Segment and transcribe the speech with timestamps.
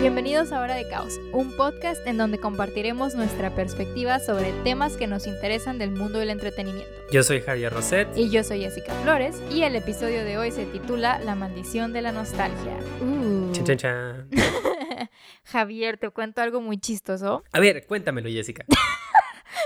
[0.00, 5.06] Bienvenidos a Hora de Caos, un podcast en donde compartiremos nuestra perspectiva sobre temas que
[5.06, 6.90] nos interesan del mundo del entretenimiento.
[7.10, 8.08] Yo soy Javier Roset.
[8.16, 12.02] Y yo soy Jessica Flores, y el episodio de hoy se titula La maldición de
[12.02, 12.76] la nostalgia.
[13.00, 13.52] Uh.
[13.52, 14.28] Chan, chan, chan.
[15.44, 17.44] Javier, te cuento algo muy chistoso.
[17.52, 18.64] A ver, cuéntamelo, Jessica.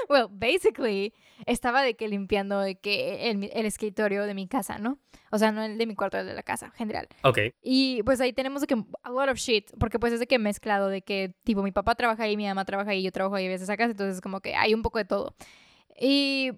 [0.08, 1.12] Well, basically,
[1.46, 4.98] estaba de que limpiando de que el, el escritorio de mi casa, ¿no?
[5.30, 7.08] O sea, no el de mi cuarto, el de la casa, en general.
[7.22, 7.38] Ok.
[7.62, 10.38] Y pues ahí tenemos de que a lot of shit, porque pues es de que
[10.38, 13.46] mezclado, de que tipo mi papá trabaja ahí, mi mamá trabaja ahí, yo trabajo ahí
[13.46, 15.34] a veces acá, entonces como que hay un poco de todo.
[16.00, 16.52] Y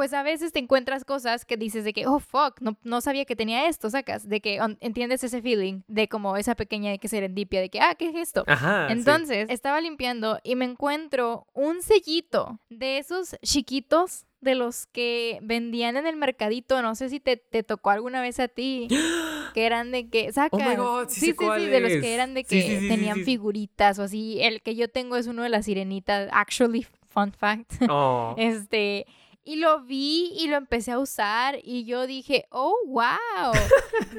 [0.00, 3.26] pues a veces te encuentras cosas que dices de que, oh, fuck, no, no sabía
[3.26, 6.98] que tenía esto, sacas, de que on- entiendes ese feeling de como esa pequeña de
[6.98, 8.44] que serendipia, de que, ah, ¿qué es esto?
[8.46, 8.86] Ajá.
[8.86, 8.94] sí.
[8.94, 15.98] Entonces, estaba limpiando y me encuentro un sellito de esos chiquitos de los que vendían
[15.98, 18.88] en el mercadito, no sé si te, te tocó alguna vez a ti,
[19.52, 20.58] que eran de que, sacas.
[20.58, 24.04] Oh my God, sí sí, sí, de los que eran de que tenían figuritas o
[24.04, 24.40] así.
[24.40, 27.74] El que yo tengo es uno de las sirenitas, actually, fun fact.
[27.90, 28.34] Oh.
[28.38, 29.04] Este,
[29.50, 33.52] y lo vi y lo empecé a usar y yo dije, oh, wow,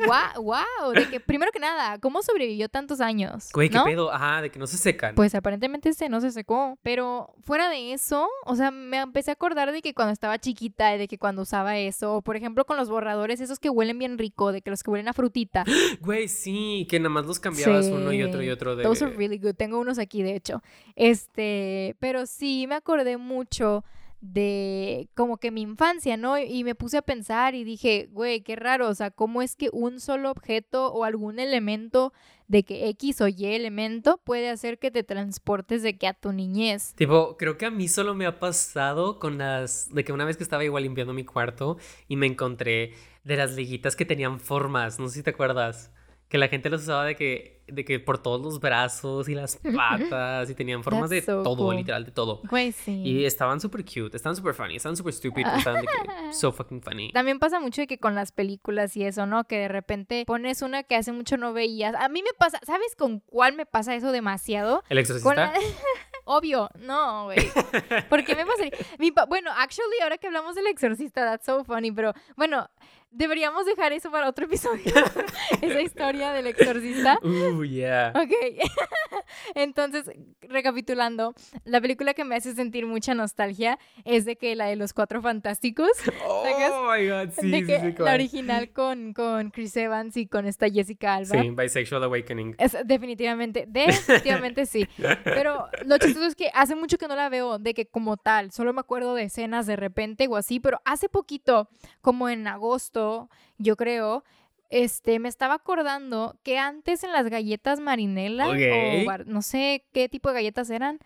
[0.05, 3.49] wow, wow, de que primero que nada, ¿cómo sobrevivió tantos años?
[3.53, 3.85] Güey, qué ¿No?
[3.85, 4.11] pedo.
[4.11, 5.15] Ajá, de que no se secan.
[5.15, 9.35] Pues aparentemente este no se secó, pero fuera de eso, o sea, me empecé a
[9.35, 12.75] acordar de que cuando estaba chiquita de que cuando usaba eso, o por ejemplo con
[12.75, 15.63] los borradores, esos que huelen bien rico, de que los que huelen a frutita.
[16.01, 18.83] Güey, sí, que nada más los cambiabas uno y otro y otro de.
[18.83, 19.55] Those are really good.
[19.55, 20.61] Tengo unos aquí, de hecho.
[20.95, 23.85] Este, pero sí me acordé mucho
[24.21, 26.37] de como que mi infancia, ¿no?
[26.37, 29.69] Y me puse a pensar y dije, güey, qué raro, o sea, ¿cómo es que
[29.73, 32.13] un solo objeto o algún elemento
[32.47, 36.31] de que X o Y elemento puede hacer que te transportes de que a tu
[36.33, 36.93] niñez?
[36.95, 39.89] Tipo, creo que a mí solo me ha pasado con las.
[39.93, 41.77] De que una vez que estaba igual limpiando mi cuarto
[42.07, 44.99] y me encontré de las liguitas que tenían formas.
[44.99, 45.91] No sé si te acuerdas.
[46.31, 49.57] Que la gente los usaba de que, de que por todos los brazos y las
[49.57, 51.75] patas y tenían formas de so todo, cool.
[51.75, 52.39] literal, de todo.
[52.49, 53.01] Güey, sí.
[53.03, 56.81] Y estaban súper cute, estaban súper funny, estaban súper stupid, estaban de que so fucking
[56.81, 57.11] funny.
[57.11, 59.43] También pasa mucho de que con las películas y eso, ¿no?
[59.43, 61.95] Que de repente pones una que hace mucho no veías.
[61.95, 64.83] A mí me pasa, ¿sabes con cuál me pasa eso demasiado?
[64.87, 65.53] ¿El exorcista?
[66.23, 67.39] Obvio, no, güey.
[68.09, 68.71] ¿Por qué me pasaría?
[68.99, 72.69] Mi pa- bueno, actually, ahora que hablamos del exorcista, that's so funny, pero bueno,
[73.11, 74.83] deberíamos dejar eso para otro episodio.
[75.61, 77.19] Esa historia del exorcista.
[77.21, 78.13] Uh, yeah.
[78.15, 78.31] Ok.
[79.55, 80.09] Entonces,
[80.41, 81.33] recapitulando,
[81.65, 85.21] la película que me hace sentir mucha nostalgia es de que la de los cuatro
[85.21, 85.91] fantásticos.
[86.23, 87.87] Oh my god, sí, de sí, que sí.
[87.87, 88.13] la cuál.
[88.15, 91.41] original con, con Chris Evans y con esta Jessica Alba.
[91.41, 92.55] Sí, Bisexual Awakening.
[92.57, 94.87] Es, definitivamente, definitivamente sí.
[95.23, 98.51] Pero lo chistoso es que hace mucho que no la veo de que como tal,
[98.51, 101.69] solo me acuerdo de escenas de repente o así, pero hace poquito,
[102.01, 103.00] como en agosto,
[103.57, 104.23] yo creo,
[104.69, 110.29] este, me estaba acordando que antes en las galletas marinela, o no sé qué tipo
[110.29, 110.99] de galletas eran,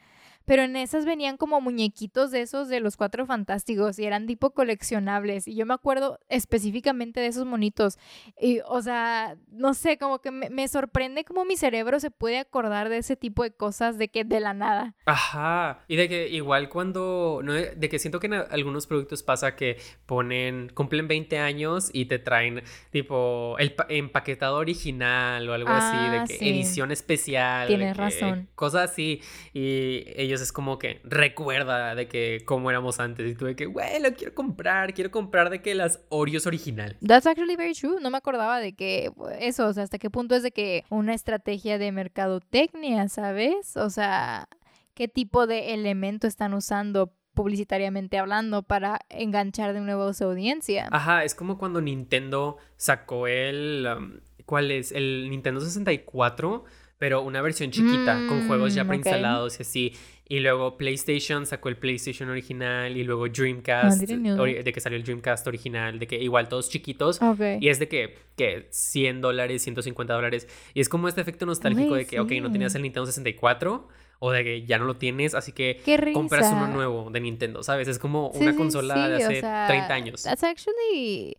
[0.45, 4.51] pero en esas venían como muñequitos de esos de los cuatro fantásticos y eran tipo
[4.51, 5.47] coleccionables.
[5.47, 7.97] Y yo me acuerdo específicamente de esos monitos.
[8.39, 12.37] Y, o sea, no sé, como que me, me sorprende cómo mi cerebro se puede
[12.39, 14.95] acordar de ese tipo de cosas de que de la nada.
[15.05, 15.83] Ajá.
[15.87, 17.41] Y de que igual cuando.
[17.43, 20.69] no, de que siento que en algunos productos pasa que ponen.
[20.73, 25.97] cumplen 20 años y te traen tipo el pa- empaquetado original o algo así.
[25.99, 26.49] Ah, De que sí.
[26.49, 27.67] edición especial.
[27.67, 28.47] Tienes razón.
[28.55, 29.21] Cosas así.
[29.53, 33.31] Y ellos es como que recuerda de que cómo éramos antes.
[33.31, 34.93] Y tú de que, güey, lo quiero comprar.
[34.93, 36.97] Quiero comprar de que las Oreos original.
[37.05, 37.99] That's actually very true.
[38.01, 41.13] No me acordaba de que eso, o sea, hasta qué punto es de que una
[41.13, 43.77] estrategia de mercadotecnia, ¿sabes?
[43.77, 44.47] O sea,
[44.93, 50.87] qué tipo de elemento están usando publicitariamente hablando para enganchar de nuevo a su audiencia.
[50.91, 53.87] Ajá, es como cuando Nintendo sacó el...
[53.97, 54.91] um, ¿Cuál es?
[54.91, 56.63] El Nintendo 64,
[56.99, 59.93] pero una versión chiquita, con juegos ya Mm, preinstalados y así.
[60.27, 64.97] Y luego PlayStation sacó el PlayStation original y luego Dreamcast, know ori- de que salió
[64.97, 67.19] el Dreamcast original, de que igual todos chiquitos.
[67.59, 70.47] Y es de que, que 100 dólares, 150 dólares.
[70.73, 72.53] Y es como este efecto nostálgico de que, ok, no sí.
[72.53, 73.87] tenías el Nintendo 64
[74.17, 75.81] o de que ya no lo tienes, así que
[76.13, 77.87] compras uno nuevo de Nintendo, ¿sabes?
[77.87, 80.23] Es como Sí, una sí, consola de sí, o hace sea, 30 años.
[80.23, 81.37] That's actually...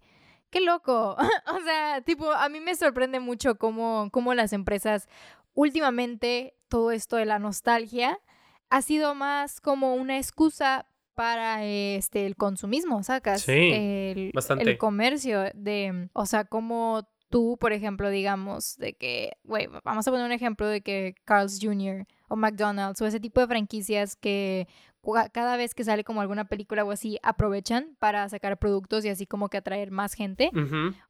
[0.51, 1.17] Qué loco.
[1.47, 5.09] o sea, tipo, a mí me sorprende mucho cómo, cómo las empresas
[5.55, 8.19] últimamente todo esto de la nostalgia
[8.71, 13.43] ha sido más como una excusa para este el consumismo, ¿sacas?
[13.43, 14.71] Sí, el, bastante.
[14.71, 20.11] el comercio de, o sea, como tú, por ejemplo, digamos, de que, güey, vamos a
[20.11, 22.07] poner un ejemplo de que Carl's Jr.
[22.29, 24.69] o McDonald's o ese tipo de franquicias que
[25.33, 29.27] cada vez que sale como alguna película o así, aprovechan para sacar productos y así
[29.27, 30.51] como que atraer más gente.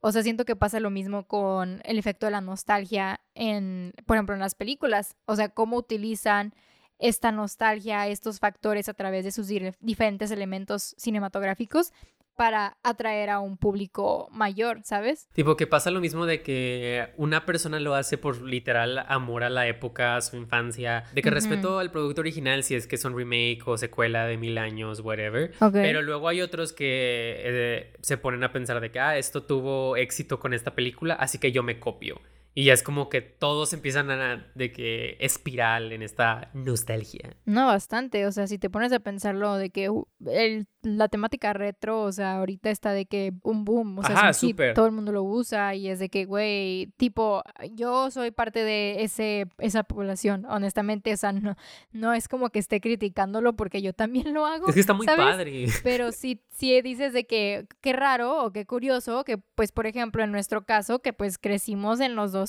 [0.01, 4.17] O sea, siento que pasa lo mismo con el efecto de la nostalgia en, por
[4.17, 5.15] ejemplo, en las películas.
[5.25, 6.53] O sea, cómo utilizan
[6.99, 9.47] esta nostalgia, estos factores a través de sus
[9.79, 11.91] diferentes elementos cinematográficos
[12.37, 15.27] para atraer a un público mayor, ¿sabes?
[15.33, 19.49] Tipo que pasa lo mismo de que una persona lo hace por literal amor a
[19.49, 23.17] la época, a su infancia, de que respeto al producto original si es que son
[23.17, 25.51] remake o secuela de mil años, whatever.
[25.73, 29.97] Pero luego hay otros que eh, se ponen a pensar de que, ah, esto tuvo
[29.97, 32.21] éxito con esta película, así que yo me copio.
[32.57, 37.37] Y ya es como que todos empiezan a de que espiral en esta nostalgia.
[37.45, 38.25] No, bastante.
[38.25, 39.91] O sea, si te pones a pensarlo de que
[40.25, 44.31] el, la temática retro, o sea, ahorita está de que un boom, o sea,
[44.73, 47.43] todo el mundo lo usa y es de que, güey, tipo,
[47.73, 51.55] yo soy parte de ese, esa población, honestamente, o sea, no,
[51.91, 54.69] no es como que esté criticándolo porque yo también lo hago.
[54.69, 55.67] Es que está muy padre.
[55.83, 60.23] Pero si, si dices de que qué raro o qué curioso que, pues, por ejemplo,
[60.23, 62.46] en nuestro caso, que pues crecimos en los dos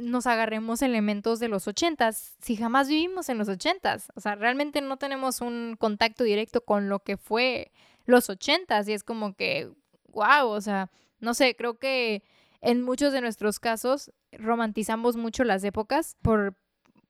[0.00, 4.06] nos agarremos elementos de los 80s, si jamás vivimos en los 80s.
[4.14, 7.72] O sea, realmente no tenemos un contacto directo con lo que fue
[8.06, 9.70] los 80s y es como que,
[10.08, 10.90] wow, o sea,
[11.20, 12.22] no sé, creo que
[12.60, 16.56] en muchos de nuestros casos romantizamos mucho las épocas por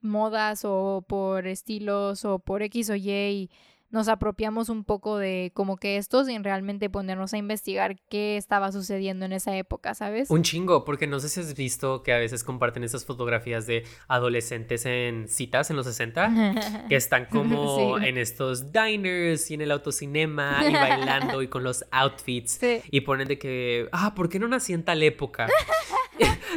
[0.01, 3.51] modas o por estilos o por X o Y y
[3.95, 8.73] nos apropiamos un poco de como que esto sin realmente ponernos a investigar qué estaba
[8.73, 10.31] sucediendo en esa época, ¿sabes?
[10.31, 13.85] Un chingo, porque no sé si has visto que a veces comparten esas fotografías de
[14.09, 19.71] adolescentes en citas en los 60, que están como en estos diners y en el
[19.71, 22.59] autocinema y bailando y con los outfits
[22.91, 25.47] y ponen de que, ah, ¿por qué no nací en tal época?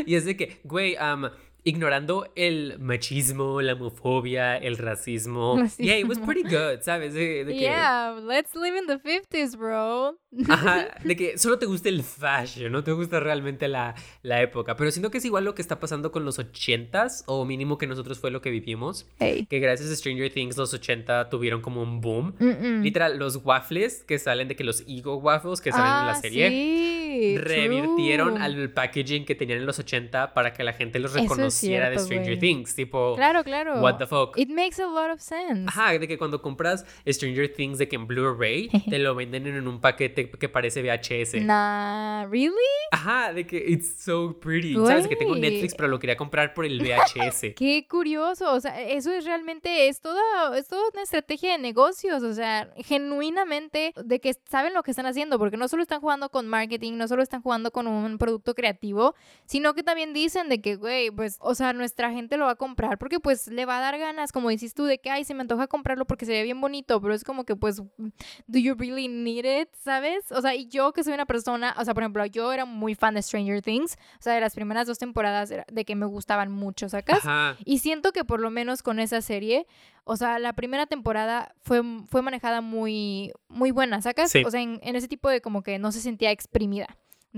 [0.07, 1.29] y es de que, güey, um,
[1.67, 5.61] ignorando el machismo, la homofobia, el racismo.
[5.77, 7.13] Yeah, it was pretty good, ¿sabes?
[7.13, 10.17] De, yeah, let's live in the 50s, bro.
[10.47, 14.77] Ajá, de que solo te gusta el fashion, no te gusta realmente la, la época.
[14.77, 17.85] Pero siento que es igual lo que está pasando con los 80s, o mínimo que
[17.85, 19.05] nosotros fue lo que vivimos.
[19.19, 22.33] Que gracias a Stranger Things los 80 tuvieron como un boom.
[22.81, 26.21] Literal, los waffles que salen de que los Ego Waffles que salen en la ah,
[26.21, 26.49] serie.
[26.49, 31.56] Sí, revirtieron al packaging que tenían en los 80 para que la gente los reconociera
[31.63, 33.15] era de Stranger Things, tipo.
[33.15, 33.81] Claro, claro.
[33.81, 34.37] What the fuck.
[34.37, 35.65] It makes a lot of sense.
[35.67, 39.67] Ajá, de que cuando compras Stranger Things de que en Blu-ray te lo venden en
[39.67, 41.41] un paquete que parece VHS.
[41.41, 42.53] Nah, ¿really?
[42.91, 44.75] Ajá, de que it's so pretty.
[44.75, 47.53] Sabes que tengo Netflix, pero lo quería comprar por el VHS.
[47.55, 48.53] Qué curioso.
[48.53, 52.23] O sea, eso es realmente, es toda, es toda una estrategia de negocios.
[52.23, 56.29] O sea, genuinamente de que saben lo que están haciendo, porque no solo están jugando
[56.29, 59.15] con marketing, no solo están jugando con un producto creativo,
[59.45, 62.55] sino que también dicen de que, güey, pues o sea, nuestra gente lo va a
[62.55, 65.33] comprar porque pues le va a dar ganas, como dices tú, de que, ay, se
[65.33, 68.75] me antoja comprarlo porque se ve bien bonito, pero es como que pues, do you
[68.75, 70.29] really need it, ¿sabes?
[70.31, 72.95] O sea, y yo que soy una persona, o sea, por ejemplo, yo era muy
[72.95, 76.51] fan de Stranger Things, o sea, de las primeras dos temporadas de que me gustaban
[76.51, 77.23] mucho, ¿sacas?
[77.63, 79.67] Y siento que por lo menos con esa serie,
[80.03, 84.31] o sea, la primera temporada fue, fue manejada muy, muy buena, ¿sacas?
[84.45, 86.87] O sea, en, en ese tipo de como que no se sentía exprimida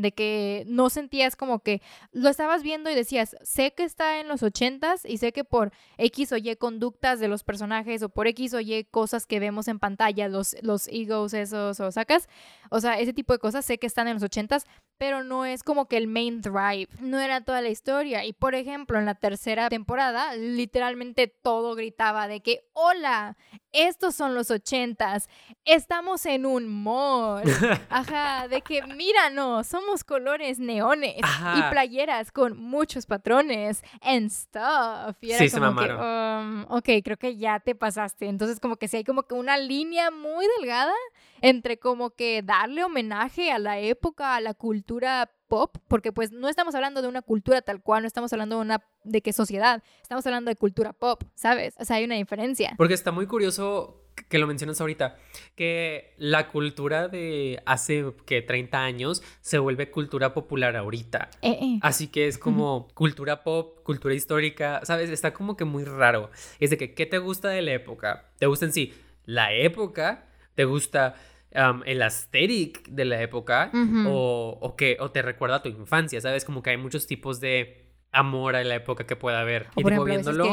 [0.02, 1.82] de que no sentías como que
[2.12, 5.72] lo estabas viendo y decías, sé que está en los ochentas y sé que por
[5.98, 9.68] X o Y conductas de los personajes o por X o Y cosas que vemos
[9.68, 12.28] en pantalla, los, los egos esos o sacas,
[12.70, 14.66] o sea, ese tipo de cosas sé que están en los ochentas,
[15.00, 18.26] pero no es como que el main drive, no era toda la historia.
[18.26, 23.38] Y por ejemplo, en la tercera temporada, literalmente todo gritaba de que, hola,
[23.72, 25.30] estos son los ochentas,
[25.64, 27.44] estamos en un mall.
[27.90, 35.16] Ajá, de que míranos, somos colores neones y playeras con muchos patrones and stuff.
[35.22, 38.28] Y era como que, um, ok, creo que ya te pasaste.
[38.28, 40.94] Entonces como que sí hay como que una línea muy delgada
[41.42, 46.48] entre como que darle homenaje a la época, a la cultura pop, porque pues no
[46.48, 49.84] estamos hablando de una cultura tal cual, no estamos hablando de una de qué sociedad,
[50.02, 51.74] estamos hablando de cultura pop, ¿sabes?
[51.80, 52.74] O sea, hay una diferencia.
[52.78, 55.18] Porque está muy curioso que lo mencionas ahorita,
[55.56, 61.30] que la cultura de hace que 30 años se vuelve cultura popular ahorita.
[61.42, 61.80] Eh, eh.
[61.82, 65.10] Así que es como cultura pop, cultura histórica, ¿sabes?
[65.10, 66.30] Está como que muy raro.
[66.60, 68.30] Es de que, ¿qué te gusta de la época?
[68.38, 68.94] ¿Te gusta en sí
[69.26, 70.26] la época?
[70.56, 71.16] ¿Te gusta
[71.52, 73.72] el aesthetic de la época
[74.08, 76.46] o, o, que, o te recuerda a tu infancia, ¿sabes?
[76.46, 79.68] Como que hay muchos tipos de amor a la época que pueda haber.
[79.76, 80.46] y tipo viéndolo...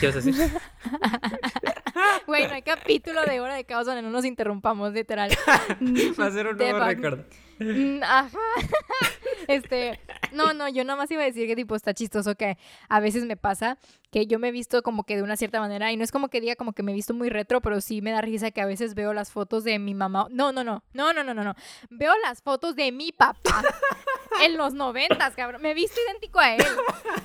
[0.00, 0.34] ¿Qué vas a decir?
[2.26, 5.30] Güey, no hay capítulo de Hora de Caos donde no nos interrumpamos, literal.
[6.20, 7.20] Va a ser un nuevo récord.
[7.58, 8.30] Mm, ajá.
[9.48, 10.00] Este,
[10.32, 12.58] No, no, yo nada más iba a decir que tipo está chistoso que
[12.88, 13.78] a veces me pasa
[14.10, 16.28] que yo me he visto como que de una cierta manera y no es como
[16.28, 18.60] que diga como que me he visto muy retro, pero sí me da risa que
[18.60, 20.28] a veces veo las fotos de mi mamá.
[20.30, 21.54] No, no, no, no, no, no, no, no.
[21.90, 23.62] Veo las fotos de mi papá
[24.44, 25.62] en los noventas, cabrón.
[25.62, 26.64] Me he visto idéntico a él.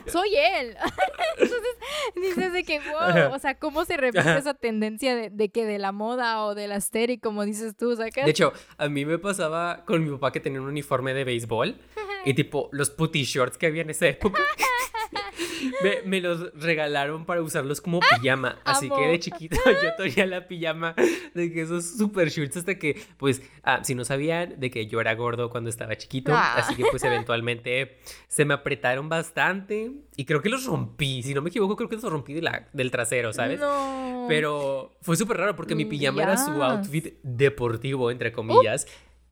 [0.08, 0.76] Soy él.
[1.38, 1.78] Entonces
[2.16, 5.80] dices de que, wow, o sea, ¿cómo se repite esa tendencia de, de, que de
[5.80, 8.26] la moda o de la aesthetic, como dices tú, ¿sacas?
[8.26, 11.80] De hecho, a mí me pasaba con mi papá que tenía un uniforme de béisbol
[12.26, 14.42] y tipo los putty shorts que había en esa época.
[15.84, 18.60] me, me, los regalaron para usarlos como pijama.
[18.64, 20.96] Así que de chiquito yo tenía la pijama
[21.34, 25.02] de que esos super shorts hasta que, pues, ah, si no sabían de que yo
[25.02, 26.32] era gordo cuando estaba chiquito.
[26.34, 26.56] Ah.
[26.58, 31.24] Así que pues eventualmente se me apretaron bastante y creo que los rompí.
[31.24, 33.60] Si no me equivoco, creo que los rompí de la, del trasero, ¿sabes?
[34.28, 38.88] Pero fue súper raro porque mi pijama era su outfit deportivo, entre comillas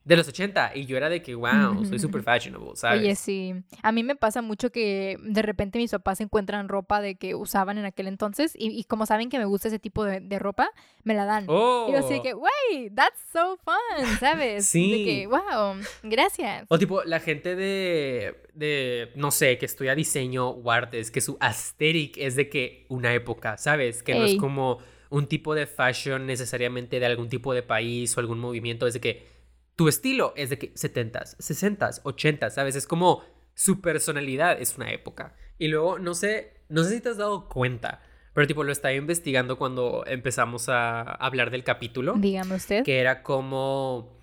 [0.10, 3.02] de los 80 y yo era de que, wow, soy super fashionable, ¿sabes?
[3.02, 3.54] Oye, sí.
[3.84, 7.78] A mí me pasa mucho que de repente mis papás encuentran ropa de que usaban
[7.78, 10.72] en aquel entonces y, como saben que me gusta ese tipo de, ropa,
[11.04, 11.46] me la dan.
[11.48, 11.86] Oh.
[11.88, 14.66] Y yo así de que, wey, that's so fun, ¿sabes?
[14.66, 14.90] Sí.
[14.90, 16.66] De que, wow, gracias.
[16.70, 21.38] O tipo, la gente de, de, no sé, que estudia diseño o artes, que su
[21.40, 24.02] aesthetic es de que una época, ¿sabes?
[24.02, 24.80] Que no es como
[25.12, 29.02] un tipo de fashion necesariamente de algún tipo de país o algún movimiento, es de
[29.02, 29.39] que
[29.80, 32.76] tu estilo es de que 70s, 60s, 80s, ¿sabes?
[32.76, 35.38] Es como su personalidad es una época.
[35.58, 38.02] Y luego, no sé, no sé si te has dado cuenta,
[38.34, 42.16] pero tipo lo estaba investigando cuando empezamos a hablar del capítulo.
[42.18, 42.84] Dígame usted.
[42.84, 44.20] Que era como,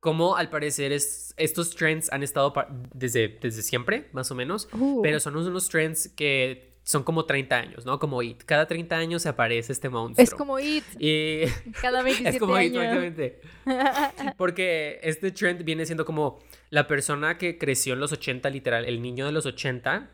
[0.00, 2.52] como al parecer es, estos trends han estado
[2.92, 5.00] desde, desde siempre, más o menos, uh.
[5.00, 7.98] pero son unos trends que son como 30 años, ¿no?
[7.98, 8.42] Como It.
[8.44, 10.22] Cada 30 años se aparece este monstruo.
[10.22, 10.84] Es como It.
[10.98, 11.42] Y...
[11.80, 13.40] Cada 27 Es como It, exactamente.
[14.36, 19.00] Porque este trend viene siendo como la persona que creció en los 80, literal, el
[19.00, 20.10] niño de los 80,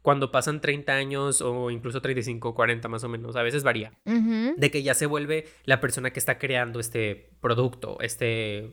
[0.00, 4.70] cuando pasan 30 años o incluso 35, 40 más o menos, a veces varía, de
[4.70, 8.72] que ya se vuelve la persona que está creando este producto, este,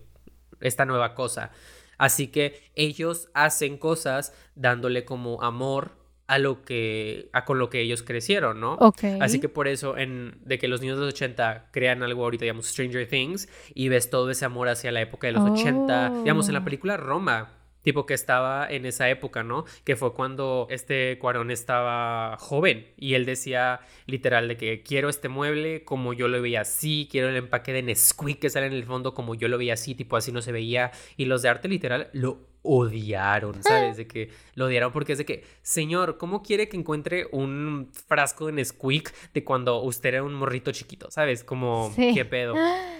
[0.61, 1.51] esta nueva cosa.
[1.97, 7.81] Así que ellos hacen cosas dándole como amor a lo que a con lo que
[7.81, 8.73] ellos crecieron, ¿no?
[8.75, 9.03] Ok.
[9.21, 12.45] Así que por eso en de que los niños de los 80 crean algo ahorita
[12.45, 16.47] llamamos Stranger Things y ves todo ese amor hacia la época de los 80, digamos
[16.47, 16.65] en la Oh.
[16.65, 17.51] película Roma,
[17.83, 19.65] tipo que estaba en esa época, ¿no?
[19.83, 25.29] Que fue cuando este Cuarón estaba joven y él decía literal de que quiero este
[25.29, 28.85] mueble como yo lo veía así, quiero el empaque de Nesquik que sale en el
[28.85, 31.67] fondo como yo lo veía así, tipo así no se veía y los de arte
[31.67, 33.97] literal lo odiaron, ¿sabes?
[33.97, 38.47] De que lo odiaron porque es de que, señor, ¿cómo quiere que encuentre un frasco
[38.47, 41.43] de Nesquik de cuando usted era un morrito chiquito, ¿sabes?
[41.43, 42.11] Como, Sí.
[42.13, 42.55] ¿qué pedo?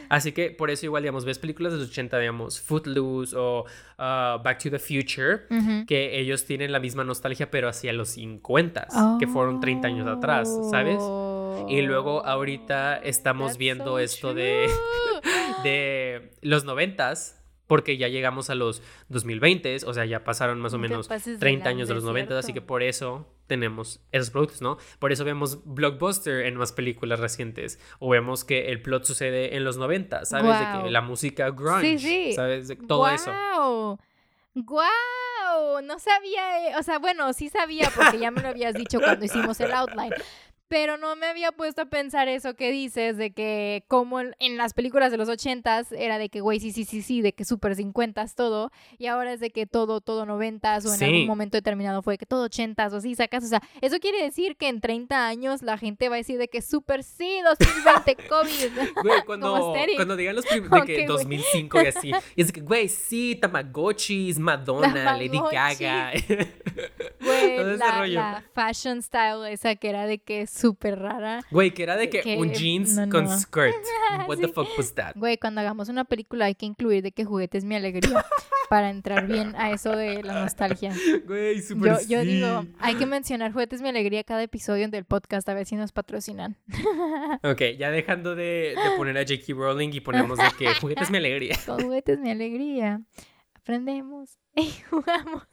[0.10, 3.62] Así que por eso igual, digamos, ves películas de los 80, digamos, Footloose o
[3.98, 5.44] uh, Back to the Future,
[5.88, 8.88] que ellos tienen la misma nostalgia, pero hacia los 50,
[9.20, 11.00] que fueron 30 años atrás, ¿sabes?
[11.70, 15.32] Y luego ahorita estamos Oh, That's viendo so esto de, true.
[15.64, 17.14] de los 90
[17.68, 21.40] porque ya llegamos a los 2020, o sea, ya pasaron más o menos pases de
[21.40, 24.78] 30 años de los lanza, 90, así que por eso tenemos esos productos, ¿no?
[25.00, 29.64] Por eso vemos blockbuster en más películas recientes o vemos que el plot sucede en
[29.64, 30.60] los 90, ¿sabes?
[30.60, 32.34] De que la música grunge, Sí, sí.
[32.34, 32.68] ¿sabes?
[32.68, 33.32] De todo eso.
[33.32, 34.00] ¡Guau!
[34.56, 35.82] ¡Guau!
[35.84, 39.26] No sabía, eh, o sea, bueno, sí sabía porque ya me lo habías dicho cuando
[39.26, 40.14] hicimos el outline.
[40.68, 44.58] Pero no me había puesto a pensar eso que dices, de que como en, en
[44.58, 47.46] las películas de los ochentas era de que, güey, sí, sí, sí, sí, de que
[47.46, 51.06] super cincuentas todo, y ahora es de que todo, todo noventas, o en Sí.
[51.06, 54.58] algún momento determinado fue que todo ochentas, o así, sacas, o sea, eso quiere decir
[54.58, 59.02] que en 30 años la gente va a decir de que super sí, 2020 COVID.
[59.04, 61.06] Güey, cuando, cuando digan los prim- de Ok, que güey.
[61.06, 66.12] 2005 y así, y es que, güey, sí, Tamagotchis, Madonna, Lady Gaga.
[67.22, 71.42] Güey, la, la fashion style esa que era de que súper rara.
[71.52, 73.76] Güey, que era de que, Que- un jeans no, con skirt.
[74.28, 75.14] What the fuck was that?
[75.16, 78.26] Güey, cuando hagamos una película hay que incluir de que juguete es mi alegría
[78.70, 80.94] para entrar bien a eso de la nostalgia.
[81.26, 82.28] Güey, súper Yo, yo sí.
[82.28, 85.76] digo, hay que mencionar juguete es mi alegría cada episodio del podcast a ver si
[85.76, 86.58] nos patrocinan.
[87.44, 89.54] Ok, ya dejando de, de poner a J.K.
[89.54, 91.56] Rowling y ponemos de que juguetes mi alegría.
[91.66, 93.02] Con juguete es mi alegría.
[93.54, 95.44] Aprendemos y jugamos.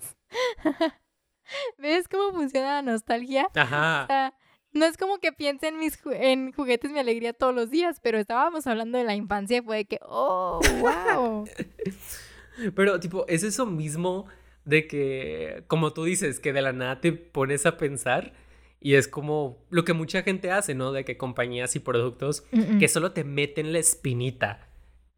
[1.79, 3.49] ¿Ves cómo funciona la nostalgia?
[3.55, 4.07] O Ajá.
[4.07, 4.35] sea,
[4.73, 7.99] no es como que piense en mis ju- en juguetes mi alegría todos los días,
[8.03, 11.47] pero estábamos hablando de la infancia y fue de que, oh, wow.
[12.75, 14.27] Pero, tipo, es eso mismo
[14.65, 18.35] de que, como tú dices, que de la nada te pones a pensar
[18.81, 20.93] y es como lo que mucha gente hace, ¿no?
[20.93, 22.79] De que compañías y productos Mm, mm.
[22.79, 24.69] que solo te meten la espinita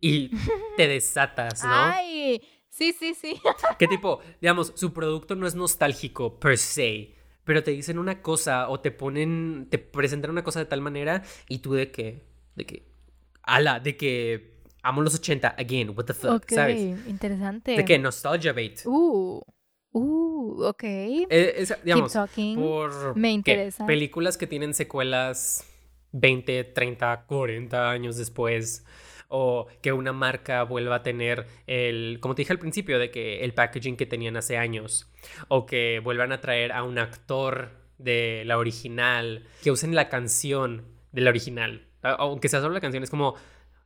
[0.01, 0.31] y
[0.77, 1.71] te desatas, ¿no?
[1.73, 3.41] Ay, Sí, sí, sí.
[3.79, 8.69] Que tipo, digamos, su producto no es nostálgico per se, pero te dicen una cosa
[8.69, 12.23] o te ponen, te presentan una cosa de tal manera y tú de que,
[12.57, 12.87] de que,
[13.43, 16.81] ala, de que amo los 80, again, what the fuck, Ok, ¿sabes?
[17.07, 17.73] interesante.
[17.77, 18.81] De que nostalgia bait.
[18.85, 19.41] Uh,
[19.93, 20.83] uh, ok.
[20.85, 21.27] Eh,
[21.59, 22.57] es- digamos, Keep talking.
[22.59, 23.43] por Me
[23.87, 25.65] películas que tienen secuelas
[26.13, 28.85] 20, 30, 40 años después
[29.29, 33.45] o que una marca vuelva a tener el, como te dije al principio, de que
[33.45, 35.11] el packaging que tenían hace años
[35.49, 40.85] o que vuelvan a traer a un actor de la original, que usen la canción
[41.13, 43.35] de la original, aunque sea solo la canción, es como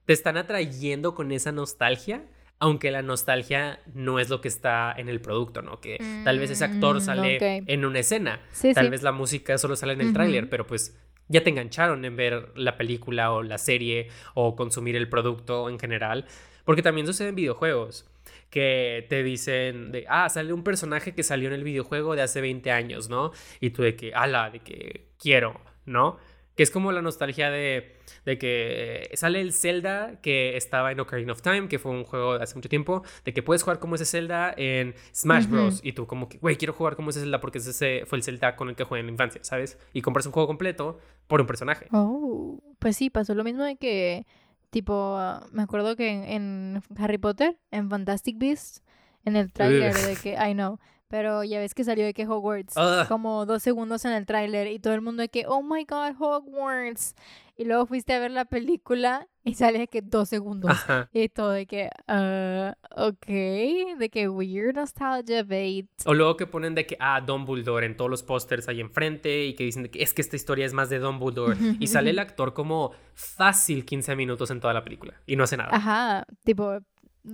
[0.06, 2.24] te están atrayendo con esa nostalgia.
[2.60, 5.80] Aunque la nostalgia no es lo que está en el producto, ¿no?
[5.80, 8.90] Que tal vez ese actor Mm, sale en una escena, Sí, Tal sí.
[8.90, 10.14] vez la música solo sale en el Ujú.
[10.14, 14.96] tráiler, pero pues ya te engancharon en ver la película o la serie o consumir
[14.96, 16.26] el producto en general.
[16.64, 18.06] Porque también sucede en videojuegos.
[18.50, 22.40] Que te dicen de, ah, sale un personaje que salió en el videojuego de hace
[22.40, 23.32] 20 años, ¿no?
[23.60, 26.18] Y tú de que, ala, de que quiero, ¿no?
[26.58, 27.94] Que es como la nostalgia de,
[28.26, 32.36] de que sale el Zelda que estaba en Ocarina of Time, que fue un juego
[32.36, 35.46] de hace mucho tiempo, de que puedes jugar como ese Zelda en Smash.
[35.46, 35.80] Bros.
[35.84, 38.56] Y tú como que, güey, quiero jugar como ese Zelda porque ese fue el Zelda
[38.56, 39.78] con el que jugué en la infancia, ¿sabes?
[39.92, 40.98] Y compras un juego completo
[41.28, 41.86] por un personaje.
[41.92, 44.26] Oh, pues sí, pasó lo mismo de que,
[44.70, 48.82] tipo, ah, me acuerdo que en, en Harry Potter, en Fantastic Beasts,
[49.24, 52.76] en el tráiler de que, I know, pero ya ves que salió de que Hogwarts,
[52.76, 53.08] Ugh.
[53.08, 56.14] como dos segundos en el tráiler y todo el mundo de que, oh my god,
[56.18, 57.14] Hogwarts.
[57.56, 60.70] Y luego fuiste a ver la película y sale de que dos segundos.
[60.70, 61.08] Ajá.
[61.12, 65.88] Y todo de que, ah, ok, de que weird nostalgia bait.
[66.04, 69.54] O luego que ponen de que, ah, Dumbledore en todos los pósters ahí enfrente y
[69.54, 71.56] que dicen de que es que esta historia es más de Dumbledore.
[71.80, 75.56] y sale el actor como fácil 15 minutos en toda la película y no hace
[75.56, 75.70] nada.
[75.72, 76.78] Ajá, tipo,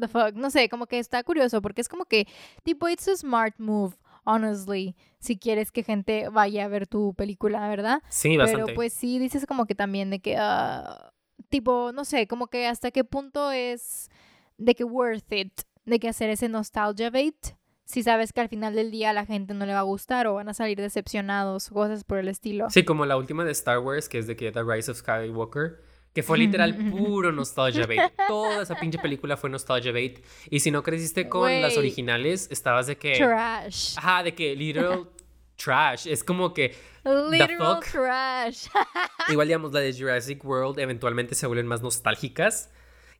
[0.00, 2.26] the fuck, no sé, como que está curioso porque es como que,
[2.62, 7.68] tipo, it's a smart move, honestly, si quieres que gente vaya a ver tu película,
[7.68, 8.02] ¿verdad?
[8.08, 8.64] Sí, bastante.
[8.64, 11.12] Pero pues sí, dices como que también de que, ah,
[11.48, 14.10] tipo, no sé, como que hasta qué punto es
[14.58, 17.36] de que worth it, de que hacer ese nostalgia bait,
[17.84, 20.26] si sabes que al final del día a la gente no le va a gustar
[20.26, 22.70] o van a salir decepcionados, cosas por el estilo.
[22.70, 25.82] Sí, como la última de Star Wars, que es de que The Rise of Skywalker,
[26.14, 28.00] que fue literal puro nostalgia bait.
[28.28, 30.24] Toda esa pinche película fue nostalgia bait.
[30.48, 33.16] Y si no creciste con las originales, estabas de que.
[33.16, 33.98] Trash.
[33.98, 35.08] Ajá, de que literal
[35.56, 36.06] trash.
[36.06, 36.74] Es como que.
[37.04, 37.90] Literal fuck?
[37.90, 38.68] trash.
[39.28, 42.70] Igual, digamos, la de Jurassic World eventualmente se vuelven más nostálgicas.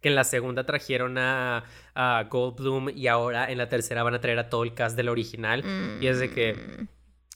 [0.01, 4.21] Que en la segunda trajeron a, a Goldblum y ahora en la tercera van a
[4.21, 5.65] traer a todo el cast del original.
[6.01, 6.87] Y es de que.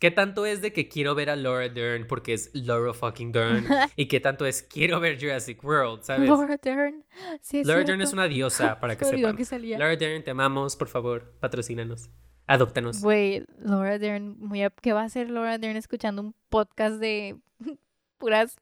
[0.01, 3.67] ¿Qué tanto es de que quiero ver a Laura Dern porque es Laura fucking Dern?
[3.97, 6.29] ¿Y qué tanto es quiero ver Jurassic World, sabes?
[6.29, 7.05] Laura Dern.
[7.41, 9.37] Sí, es Laura Dern es una diosa, para que sepan.
[9.37, 9.45] que.
[9.77, 12.11] Laura Dern, te amamos, por favor, patrocínanos.
[12.47, 13.03] Adóptanos.
[13.03, 17.37] Güey, Laura Dern, muy ¿qué va a hacer Laura Dern escuchando un podcast de
[18.19, 18.57] puras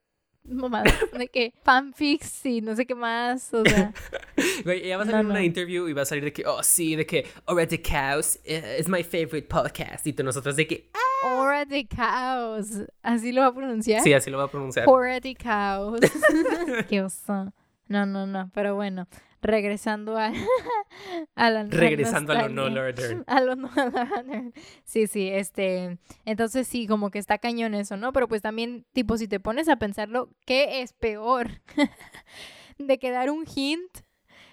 [0.48, 0.94] mamadas?
[1.18, 3.92] De que fanfics y no sé qué más, o sea,
[4.64, 5.44] Güey, ella va a salir en una no.
[5.44, 8.76] interview y va a salir de que, oh, sí, de que Hora de Cows eh,
[8.78, 10.06] es my favorite podcast.
[10.06, 12.68] Y tú nosotros de que, ah, Hora de Caos,
[13.02, 14.02] ¿así lo va a pronunciar?
[14.02, 14.88] sí, así lo va a pronunciar.
[14.88, 16.00] Hora de Caos.
[16.88, 17.52] qué oso.
[17.88, 19.06] No, no, no, pero bueno,
[19.46, 20.32] regresando a,
[21.34, 23.24] a la Regresando a lo no Dern.
[23.26, 24.52] A lo no Dern.
[24.84, 28.12] Sí, sí, este, entonces sí, como que está cañón eso, ¿no?
[28.12, 31.62] Pero pues también, tipo, si te pones a pensarlo, ¿qué es peor?
[32.78, 33.98] ¿De que dar un hint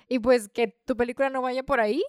[0.08, 2.03] y pues que tu película no vaya por ahí?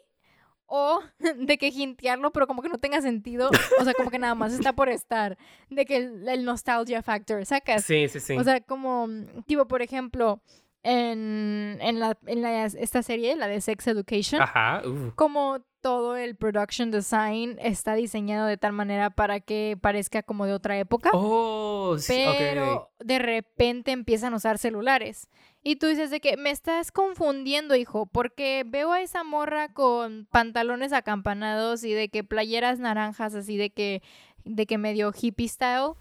[0.67, 3.51] ¿O de que hintearlo pero como que no tenga sentido?
[3.79, 5.37] O sea, como que nada más está por estar.
[5.69, 7.85] De que el, el nostalgia factor, ¿sacas?
[7.85, 8.37] Sí, sí, sí.
[8.37, 9.09] O sea, como,
[9.47, 10.41] tipo, por ejemplo,
[10.85, 14.83] en, en, la, en la, esta serie, la de Sex Education, Ajá.
[14.87, 15.13] uh.
[15.17, 20.55] como todo el production design está diseñado de tal manera para que parezca como de
[20.55, 21.11] otra época.
[21.13, 22.25] Oh, sí.
[22.39, 25.29] Pero de repente empiezan a usar celulares.
[25.63, 30.27] Y tú dices de que me estás confundiendo, hijo, porque veo a esa morra con
[30.31, 34.03] pantalones acampanados y de que playeras naranjas así de que
[34.45, 35.95] de que medio hippie style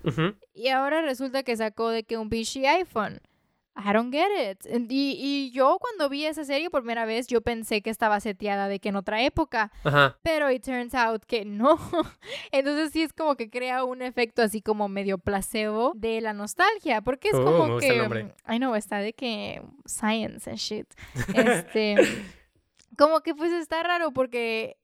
[0.54, 3.22] y ahora resulta que sacó de que un pinche iPhone.
[3.76, 4.66] I don't get it.
[4.92, 8.68] Y, y yo cuando vi esa serie por primera vez, yo pensé que estaba seteada
[8.68, 10.18] de que en otra época, Ajá.
[10.22, 11.80] pero it turns out que no.
[12.52, 17.02] Entonces sí es como que crea un efecto así como medio placebo de la nostalgia,
[17.02, 18.36] porque es Oh, me como gusta el que, nombre.
[18.48, 20.88] I know, está de que science and shit.
[21.36, 21.96] Este,
[22.98, 24.78] como que pues está raro porque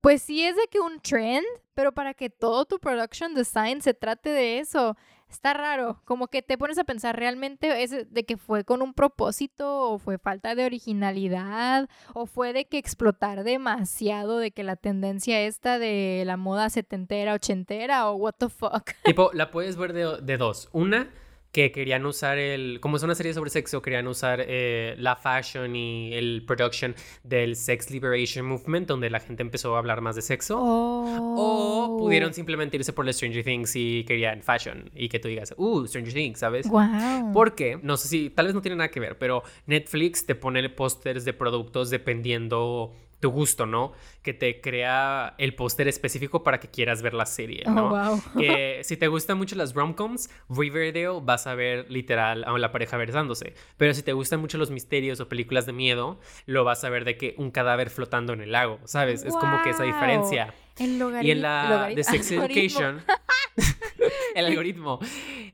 [0.00, 3.94] pues sí es de que un trend, pero para que todo tu production design se
[3.94, 4.96] trate de eso,
[5.34, 8.94] está raro, como que te pones a pensar realmente es de que fue con un
[8.94, 14.76] propósito o fue falta de originalidad o fue de que explotar demasiado de que la
[14.76, 18.90] tendencia esta de la moda setentera, ochentera o what the fuck.
[19.04, 20.68] Tipo, la puedes ver de, de dos.
[20.72, 21.10] Una,
[21.54, 25.76] que querían usar el, como es una serie sobre sexo, querían usar eh, la fashion
[25.76, 30.22] y el production del Sex Liberation Movement, donde la gente empezó a hablar más de
[30.22, 30.58] sexo.
[30.60, 32.32] O pudieron Oh.
[32.32, 36.12] simplemente irse por la Stranger Things y querían fashion y que tú digas, uh, Stranger
[36.12, 36.66] Things, ¿sabes?
[36.68, 37.32] Wow.
[37.32, 40.68] Porque, no sé si, tal vez no tiene nada que ver, pero Netflix te pone
[40.70, 42.92] pósters de productos dependiendo
[43.24, 43.92] tu gusto, ¿no?
[44.20, 47.88] Que te crea el póster específico para que quieras ver la serie, Oh, ¿no?
[47.88, 48.22] wow.
[48.38, 52.98] Que si te gustan mucho las romcoms, Riverdale vas a ver literal a la pareja
[52.98, 53.54] besándose.
[53.78, 57.06] Pero si te gustan mucho los misterios o películas de miedo, lo vas a ver
[57.06, 59.24] de que un cadáver flotando en el lago, ¿sabes?
[59.24, 60.52] Es como que esa diferencia.
[60.78, 62.30] El Y en la de Sex.
[62.32, 63.00] Education,
[64.34, 64.98] el algoritmo.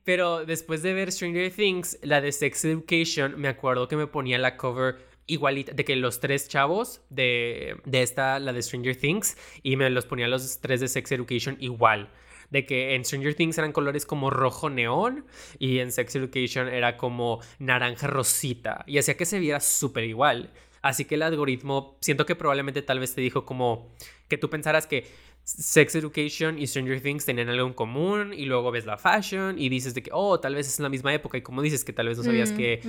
[0.02, 4.38] Pero después de ver Stranger Things, la de Sex Education, me acuerdo que me ponía
[4.38, 9.36] la cover igualita, de que los tres chavos de, de esta, la de Stranger Things,
[9.62, 12.10] y me los ponía los tres de Sex Education igual.
[12.50, 15.24] De que en Stranger Things eran colores como rojo neón
[15.60, 18.84] y en Sex Education era como naranja rosita.
[18.88, 20.50] Y hacía que se viera súper igual.
[20.82, 23.92] Así que el algoritmo, siento que probablemente tal vez te dijo como
[24.26, 25.06] que tú pensaras que
[25.44, 29.68] Sex Education y Stranger Things tenían algo en común y luego ves la fashion y
[29.68, 31.92] dices de que, oh, tal vez es en la misma época y como dices que
[31.92, 32.80] tal vez no sabías Mm, que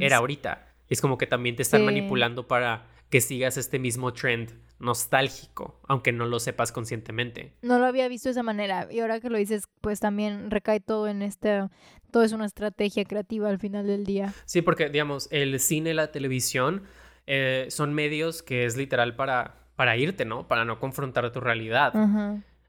[0.00, 0.67] era ahorita.
[0.88, 1.84] Es como que también te están Sí.
[1.86, 7.54] manipulando para que sigas este mismo trend nostálgico, aunque no lo sepas conscientemente.
[7.62, 8.88] No lo había visto de esa manera.
[8.90, 11.68] Y ahora que lo dices, pues también recae todo en este.
[12.10, 14.32] Todo es una estrategia creativa al final del día.
[14.46, 16.82] Sí, porque digamos, el cine, la televisión
[17.26, 20.48] eh, son medios que es literal para, para irte, ¿no?
[20.48, 21.92] Para no confrontar tu realidad.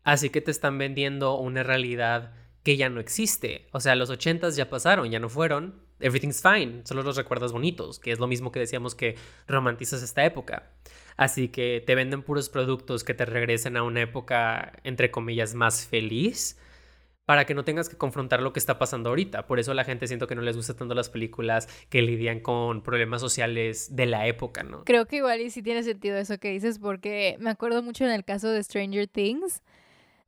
[0.04, 3.68] Así que te están vendiendo una realidad que ya no existe.
[3.72, 5.82] O sea, los ochentas ya pasaron, ya no fueron.
[6.00, 9.16] Everything's fine, solo los recuerdas bonitos, que es lo mismo que decíamos que
[9.48, 10.72] romantizas esta época.
[11.18, 15.86] Así que te venden puros productos que te regresen a una época, entre comillas, más
[15.86, 16.58] feliz,
[17.30, 19.46] para que no tengas que confrontar lo que está pasando ahorita.
[19.46, 22.82] Por eso la gente siento que no les gusta tanto las películas que lidian con
[22.82, 24.84] problemas sociales de la época, ¿no?
[24.86, 28.10] Creo que igual y sí tiene sentido eso que dices, porque me acuerdo mucho en
[28.10, 29.62] el caso de Stranger Things,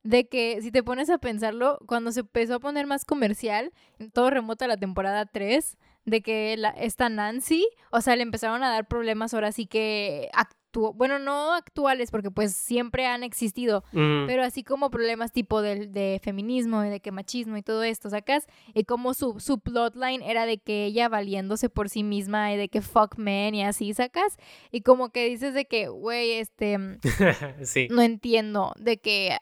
[0.02, 3.72] de que si te pones a pensarlo, cuando se empezó a poner más comercial,
[4.12, 8.62] todo remoto a la temporada 3, de que la, esta Nancy, o sea, le empezaron
[8.62, 13.84] a dar problemas ahora sí que actuó, bueno, no actuales, porque pues siempre han existido,
[13.92, 17.84] Mm, pero así como problemas tipo de, de feminismo y de que machismo y todo
[17.84, 18.46] esto, ¿sacas?
[18.74, 22.68] Y como su, su plotline era de que ella valiéndose por sí misma y de
[22.68, 24.38] que fuck men y así, ¿sacas?
[24.72, 26.78] Y como que dices de que, güey, este,
[27.62, 27.86] sí.
[27.90, 29.36] no entiendo de que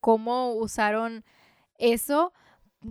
[0.00, 1.24] cómo usaron
[1.78, 2.32] eso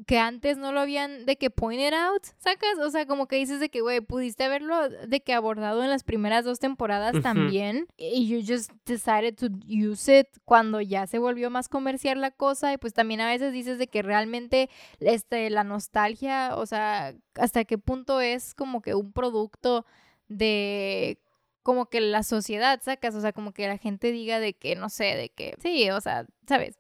[0.08, 2.80] que antes no lo habían de que pointed out, ¿sacas?
[2.80, 6.04] O sea, como que dices de que, güey, pudiste haberlo de que abordado en las
[6.04, 11.50] primeras dos temporadas también y you just decided to use it cuando ya se volvió
[11.50, 14.70] más comercial la cosa y pues también a veces dices de que realmente
[15.00, 19.86] este, la nostalgia, o sea, hasta qué punto es como que un producto
[20.28, 21.20] de
[21.64, 24.90] como que la sociedad, sacas, o sea, como que la gente diga de que, no
[24.90, 26.78] sé, de que, sí, o sea, ¿sabes?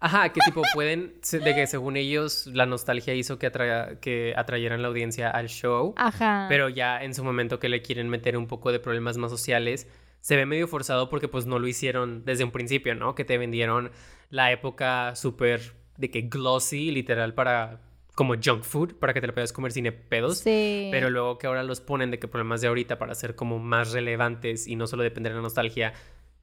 [0.00, 4.82] Ajá, que tipo pueden, de que según ellos la nostalgia hizo que, atra- que atrayeran
[4.82, 6.46] la audiencia al show, Ajá.
[6.48, 9.86] pero ya en su momento que le quieren meter un poco de problemas más sociales,
[10.20, 13.14] se ve medio forzado porque pues no lo hicieron desde un principio, ¿no?
[13.14, 13.92] Que te vendieron
[14.28, 17.80] la época súper de que glossy, literal, para
[18.18, 20.38] como junk food, para que te lo puedas comer sin pedos.
[20.38, 20.88] Sí.
[20.90, 23.92] Pero luego que ahora los ponen de que problemas de ahorita para ser como más
[23.92, 25.92] relevantes y no solo depender de la nostalgia,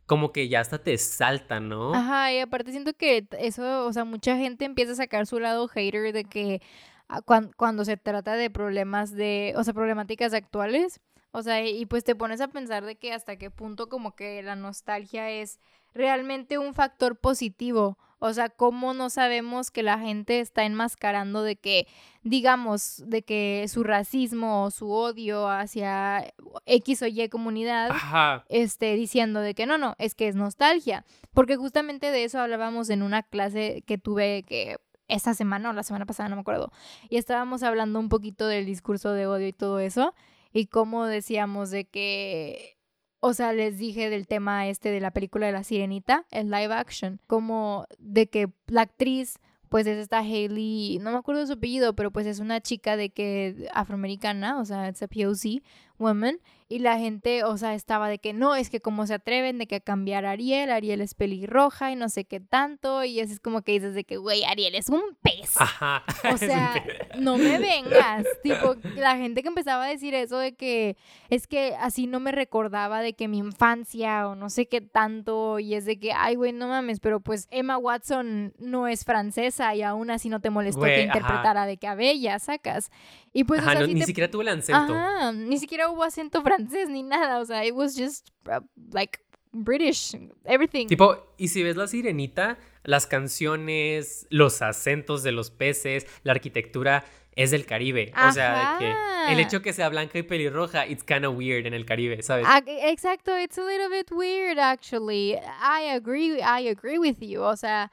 [0.05, 1.93] como que ya hasta te saltan, ¿no?
[1.93, 5.67] Ajá, y aparte siento que eso, o sea, mucha gente empieza a sacar su lado
[5.67, 6.61] hater de que
[7.09, 11.77] ah, cuan- cuando se trata de problemas de, o sea, problemáticas actuales, o sea, y,
[11.77, 15.29] y pues te pones a pensar de que hasta qué punto como que la nostalgia
[15.29, 15.59] es
[15.93, 21.58] realmente un factor positivo, o sea, cómo no sabemos que la gente está enmascarando de
[21.58, 21.88] que,
[22.23, 26.34] digamos, de que su racismo o su odio hacia
[26.65, 28.45] X o Y comunidad Ajá.
[28.49, 31.06] este, diciendo de que no, no, es que es nostalgia.
[31.34, 35.84] Porque justamente de eso hablábamos en una clase que tuve que esta semana o la
[35.84, 36.71] semana pasada, no me acuerdo.
[37.10, 40.13] Y estábamos hablando un poquito del discurso de odio y todo eso.
[40.51, 42.78] Y cómo decíamos de que,
[43.27, 46.71] o sea, les dije del tema este de la película de la sirenita, el live
[46.71, 51.53] action, como de que la actriz pues es esta Hailey, no me acuerdo de su
[51.53, 55.63] apellido, pero pues es una chica de que afroamericana, o sea, es a POC,
[55.97, 59.60] Woman y la gente, o sea, estaba de que no, es que como se atreven
[59.60, 63.39] de que cambiar a Ariel, Ariel es pelirroja y no sé qué tanto, y es
[63.39, 65.53] como que dices de que, güey, Ariel es un pez.
[65.58, 66.03] Ajá.
[66.34, 66.84] O sea,
[67.19, 68.25] no me vengas.
[68.41, 70.97] tipo, la gente que empezaba a decir eso de que
[71.29, 75.60] es que así no me recordaba de que mi infancia o no sé qué tanto,
[75.60, 79.75] y es de que, ay, güey, no mames, pero pues Emma Watson no es francesa
[79.75, 82.89] y aún así no te molestó que interpretara de que a Bella, sacas.
[83.31, 84.93] Y pues, ajá, ni siquiera tuvo el acento.
[84.93, 88.60] Ajá, ni siquiera hubo acento francés ni nada, o sea, it was just uh,
[88.91, 89.19] like
[89.52, 90.88] British, everything.
[90.88, 97.06] Tipo, y si ves la sirenita, las canciones, los acentos de los peces, la arquitectura
[97.36, 98.12] es del Caribe.
[98.28, 98.93] O sea, que
[99.32, 102.45] el hecho que sea blanca y pelirroja, it's kind of weird en el Caribe, ¿sabes?
[102.48, 105.36] Ah, exacto, it's a little bit weird actually.
[105.36, 107.41] I agree, I agree with you.
[107.41, 107.91] O sea,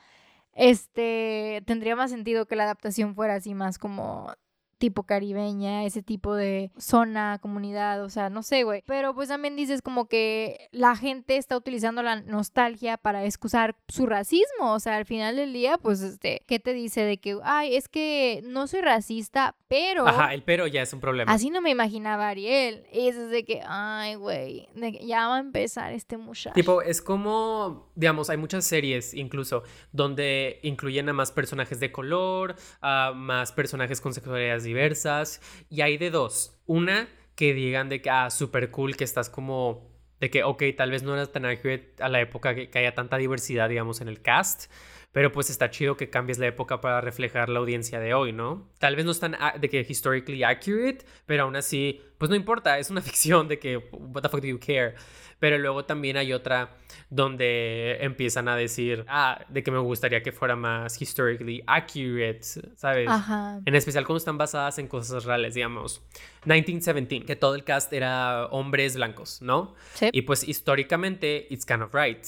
[0.55, 4.33] este tendría más sentido que la adaptación fuera así más como
[4.83, 8.83] tipo caribeña, ese tipo de zona, comunidad, o sea, no sé, güey.
[8.85, 14.07] Pero pues también dices como que la gente está utilizando la nostalgia para excusar su
[14.07, 17.77] racismo, o sea, al final del día, pues, este, ¿qué te dice de que, ay,
[17.77, 20.05] es que no soy racista, pero...
[20.05, 21.31] Ajá, el pero ya es un problema.
[21.31, 22.85] Así no me imaginaba Ariel.
[22.93, 24.69] Y es de que, ay, güey,
[25.01, 26.55] ya va a empezar este muchacho.
[26.55, 32.57] Tipo, es como, digamos, hay muchas series incluso donde incluyen a más personajes de color,
[32.81, 36.59] a más personajes con sexualidades diversas y hay de dos.
[36.67, 40.91] Una que digan de que, ah, súper cool, que estás como, de que, ok, tal
[40.91, 44.09] vez no era tan accurate a la época que, que haya tanta diversidad, digamos, en
[44.09, 44.71] el cast.
[45.13, 48.71] Pero pues está chido que cambies la época para reflejar la audiencia de hoy, ¿no?
[48.79, 52.91] Tal vez no están de que historically accurate, pero aún así, pues no importa, es
[52.91, 54.95] una ficción de que, what the fuck do you care?
[55.39, 56.77] Pero luego también hay otra
[57.11, 62.43] donde empiezan a decir, ah, de que me gustaría que fuera más historically accurate,
[62.77, 63.09] ¿sabes?
[63.09, 63.61] Ajá.
[63.67, 66.01] En especial cuando están basadas en cosas reales, digamos.
[66.45, 69.75] 1917, que todo el cast era hombres blancos, ¿no?
[69.95, 70.11] Sí.
[70.13, 72.25] Y pues históricamente, it's kind of right.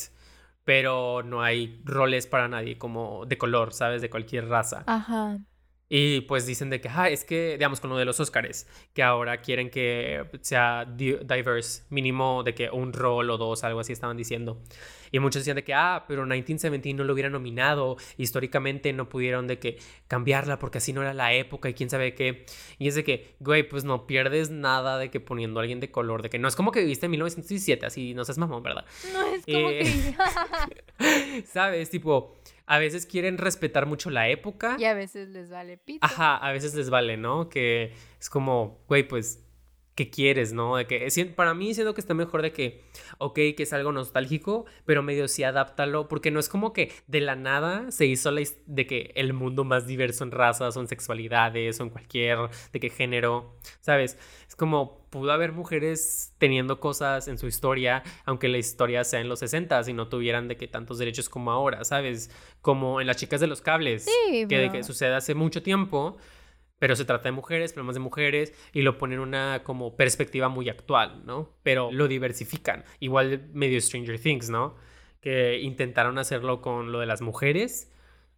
[0.65, 4.03] Pero no hay roles para nadie como de color, ¿sabes?
[4.03, 4.83] De cualquier raza.
[4.87, 5.39] Ajá.
[5.97, 9.05] Y pues dicen de que, ah, es que, digamos, con lo de los Oscars, que
[9.05, 14.17] ahora quieren que sea diverse, mínimo de que un rol o dos, algo así estaban
[14.17, 14.61] diciendo.
[15.13, 19.47] Y muchos decían de que, ah, pero 1917 no lo hubiera nominado, históricamente no pudieron
[19.47, 19.79] de que
[20.09, 22.45] cambiarla porque así no era la época y quién sabe qué.
[22.81, 25.93] Y es de que, güey, pues no pierdes nada de que poniendo a alguien de
[25.93, 28.85] color, de que no es como que viviste en 1917, así no seas mamón, ¿verdad?
[29.13, 29.83] No es como que...
[30.99, 31.89] Eh, ¿Sabes?
[31.91, 32.35] Tipo
[32.67, 34.77] a veces quieren respetar mucho la época.
[34.79, 36.05] Y a veces les vale pito.
[36.05, 37.49] Ajá, a veces les vale, ¿no?
[37.49, 39.44] Que es como, güey, pues
[39.95, 40.77] que quieres, ¿no?
[40.77, 42.83] De que para mí siento que está mejor de que,
[43.19, 47.21] ok, que es algo nostálgico, pero medio sí adáptalo, porque no es como que de
[47.21, 50.89] la nada se hizo la de que el mundo más diverso en razas o en
[50.89, 52.39] sexualidades o en cualquier,
[52.73, 54.19] de qué género, ¿sabes?
[54.49, 59.29] Es como, pudo haber mujeres teniendo cosas en su historia, aunque la historia sea en
[59.29, 62.31] los 60 y no tuvieran de que tantos derechos como ahora, ¿sabes?
[62.63, 66.17] Como en las chicas de los cables, sí, que, de que sucede hace mucho tiempo
[66.79, 70.69] pero se trata de mujeres, problemas de mujeres, y lo ponen una como perspectiva muy
[70.69, 71.51] actual, ¿no?
[71.63, 74.75] Pero lo diversifican, igual medio Stranger Things, ¿no?
[75.21, 77.91] Que intentaron hacerlo con lo de las mujeres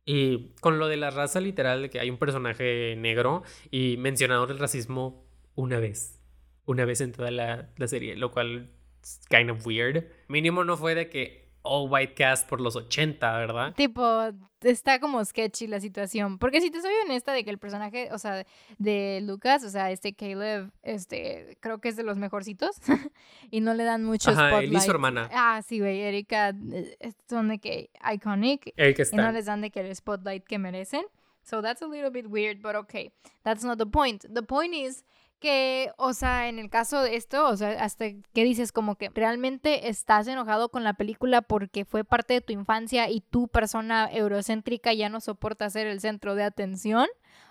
[0.04, 4.44] y con lo de la raza literal, de que hay un personaje negro y mencionado
[4.44, 6.20] el racismo una vez,
[6.64, 8.70] una vez en toda la, la serie, lo cual
[9.02, 10.04] es kind of weird.
[10.28, 13.74] Mínimo no fue de que all white cast por los 80, ¿verdad?
[13.74, 14.30] Tipo,
[14.70, 16.38] está como sketchy la situación.
[16.38, 18.46] Porque si te soy honesta de que el personaje, o sea,
[18.78, 22.76] de Lucas, o sea, este Caleb, este, creo que es de los mejorcitos.
[23.50, 24.70] y no le dan mucho Ajá, spotlight.
[24.70, 25.28] Él y su hermana.
[25.32, 28.72] Ah, sí, güey, Erika, eh, son de que iconic.
[28.76, 29.16] Erika está.
[29.16, 31.04] Y no les dan de que el spotlight que merecen.
[31.42, 33.12] So that's a little bit weird, but okay.
[33.44, 34.24] That's not the point.
[34.28, 35.04] The point is
[35.40, 39.10] que, o sea, en el caso de esto, o sea, hasta que dices como que
[39.10, 44.08] realmente estás enojado con la película porque fue parte de tu infancia y tu persona
[44.12, 47.06] eurocéntrica ya no soporta ser el centro de atención,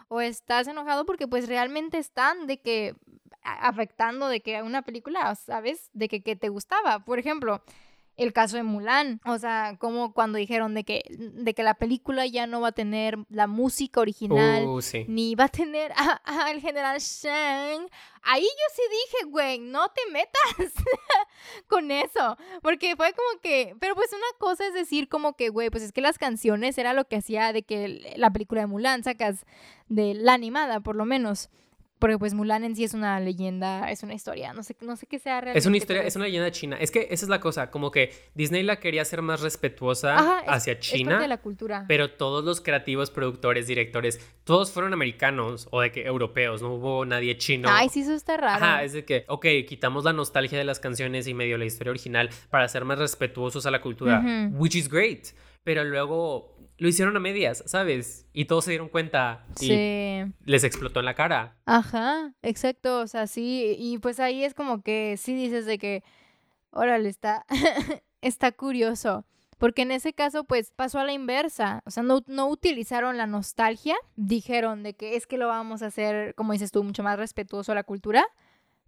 [0.08, 2.96] o estás enojado porque pues realmente están de que
[3.42, 5.90] afectando de que una película, ¿sabes?
[5.94, 7.00] De que, que te gustaba.
[7.00, 7.62] Por ejemplo,
[8.18, 12.26] el caso de Mulan, o sea, como cuando dijeron de que, de que la película
[12.26, 15.06] ya no va a tener la música original, uh, sí.
[15.08, 15.92] ni va a tener
[16.24, 17.90] al general Shang.
[18.24, 20.74] Ahí yo sí dije, güey, no te metas
[21.68, 25.70] con eso, porque fue como que, pero pues una cosa es decir como que, güey,
[25.70, 29.04] pues es que las canciones era lo que hacía de que la película de Mulan
[29.04, 29.46] sacas
[29.88, 31.50] de la animada, por lo menos
[32.06, 35.08] porque pues Mulan en sí es una leyenda, es una historia, no sé, no sé
[35.08, 35.58] qué sea realmente.
[35.58, 36.78] Es una historia, es una leyenda china.
[36.80, 40.78] Es que esa es la cosa, como que Disney la quería ser más respetuosa hacia
[40.78, 41.16] China.
[41.16, 41.86] Es de la cultura.
[41.88, 47.06] Pero todos los creativos, productores, directores, todos fueron americanos o de que europeos, no hubo
[47.06, 47.70] nadie chino.
[47.72, 48.64] Ay, sí, eso está raro.
[48.64, 51.90] Ajá, es de que, ok, quitamos la nostalgia de las canciones y medio la historia
[51.90, 55.30] original para ser más respetuosos a la cultura, which is great.
[55.64, 58.28] Pero luego lo hicieron a medias, ¿sabes?
[58.34, 61.58] Y todos se dieron cuenta y les explotó en la cara.
[61.66, 66.04] Ajá, exacto, o sea, sí, y pues ahí es como que sí dices de que,
[66.72, 67.46] órale, está,
[68.22, 69.26] está curioso.
[69.58, 71.82] Porque en ese caso, pues pasó a la inversa.
[71.86, 73.96] O sea, no, no utilizaron la nostalgia.
[74.18, 77.72] Dijeron de que es que lo vamos a hacer, como dices tú, mucho más respetuoso
[77.72, 78.26] a la cultura.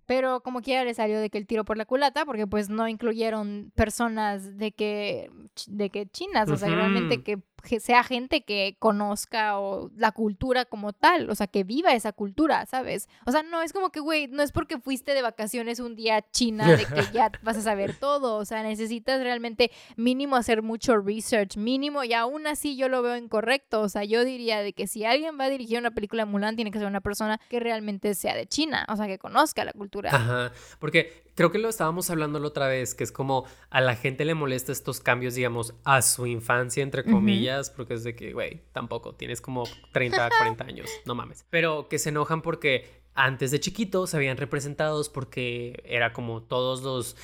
[0.06, 2.88] Pero como quiera le salió de que el tiro por la culata, porque pues no
[2.88, 5.30] incluyeron personas de que,
[5.68, 7.40] de que chinas, o sea, realmente que
[7.80, 12.66] sea gente que conozca o la cultura como tal, o sea, que viva esa cultura,
[12.66, 13.10] ¿sabes?
[13.26, 16.18] O sea, no es como que, güey, no es porque fuiste de vacaciones un día
[16.18, 20.62] a China de que ya vas a saber todo, o sea, necesitas realmente mínimo hacer
[20.62, 24.74] mucho research, mínimo, y aún así yo lo veo incorrecto, o sea, yo diría de
[24.74, 27.40] que si alguien va a dirigir una película de Mulan, tiene que ser una persona
[27.50, 30.10] que realmente sea de China, o sea, que conozca la cultura.
[30.14, 33.96] Ajá, porque creo que lo estábamos hablando la otra vez, que es como a la
[33.96, 38.34] gente le molesta estos cambios, digamos, a su infancia, entre comillas, porque es de que,
[38.34, 41.46] güey, tampoco, tienes como 30, 40 años, no mames.
[41.52, 46.82] Pero que se enojan porque antes de chiquitos se habían representados porque era como todos
[46.82, 47.16] los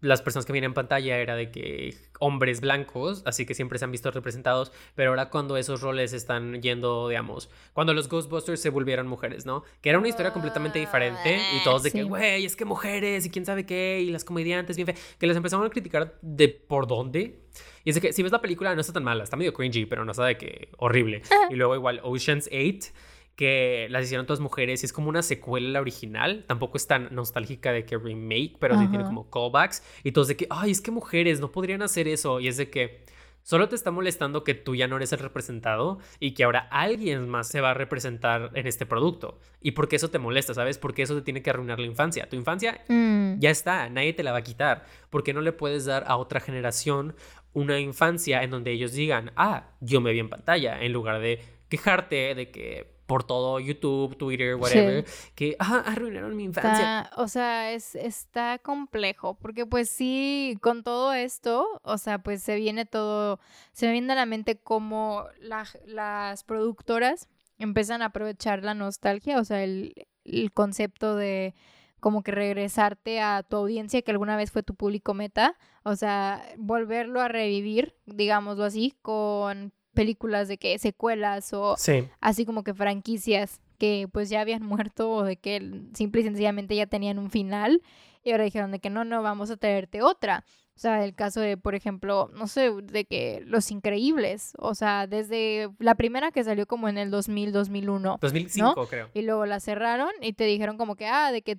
[0.00, 3.84] las personas que vienen en pantalla era de que hombres blancos, así que siempre se
[3.84, 8.70] han visto representados, pero ahora cuando esos roles están yendo, digamos, cuando los Ghostbusters se
[8.70, 9.64] volvieron mujeres, ¿no?
[9.80, 13.30] Que era una historia completamente diferente y todos de que, güey, es que mujeres y
[13.30, 16.86] quién sabe qué, y las comediantes, bien fe, que les empezaron a criticar de por
[16.86, 17.40] dónde.
[17.84, 19.86] Y es de que si ves la película no está tan mala, está medio cringy,
[19.86, 21.22] pero no está de que horrible.
[21.50, 22.92] Y luego igual Ocean's 8
[23.40, 26.44] que las hicieron todas mujeres y es como una secuela la original.
[26.46, 29.82] Tampoco es tan nostálgica de que remake, pero sí tiene como callbacks.
[30.04, 32.38] Y todos de que, ay, es que mujeres no podrían hacer eso.
[32.38, 33.02] Y es de que
[33.42, 37.30] solo te está molestando que tú ya no eres el representado y que ahora alguien
[37.30, 39.38] más se va a representar en este producto.
[39.62, 40.76] Y porque eso te molesta, ¿sabes?
[40.76, 42.28] Porque eso te tiene que arruinar la infancia.
[42.28, 43.38] Tu infancia mm.
[43.38, 44.84] ya está, nadie te la va a quitar.
[45.08, 47.14] ¿Por qué no le puedes dar a otra generación
[47.54, 51.40] una infancia en donde ellos digan, ah, yo me vi en pantalla, en lugar de
[51.70, 57.10] quejarte de que por todo YouTube, Twitter, whatever, que ah, arruinaron mi infancia.
[57.16, 62.54] o sea, es, está complejo, porque pues sí, con todo esto, o sea, pues se
[62.54, 63.40] viene todo,
[63.72, 69.44] se me viene a la mente cómo las productoras empiezan a aprovechar la nostalgia, o
[69.44, 69.92] sea, el,
[70.22, 71.56] el concepto de
[71.98, 76.44] como que regresarte a tu audiencia que alguna vez fue tu público meta, o sea,
[76.58, 81.76] volverlo a revivir, digámoslo así, con películas de que secuelas o
[82.20, 86.76] así como que franquicias que pues ya habían muerto o de que simple y sencillamente
[86.76, 87.82] ya tenían un final
[88.22, 90.44] y ahora dijeron de que no, no, vamos a traerte otra.
[90.76, 95.06] O sea, el caso de, por ejemplo, no sé, de que Los Increíbles, o sea,
[95.06, 98.18] desde la primera que salió como en el 2000, 2001.
[98.20, 99.10] 2005, creo.
[99.12, 101.58] Y luego la cerraron y te dijeron como que, ah, de que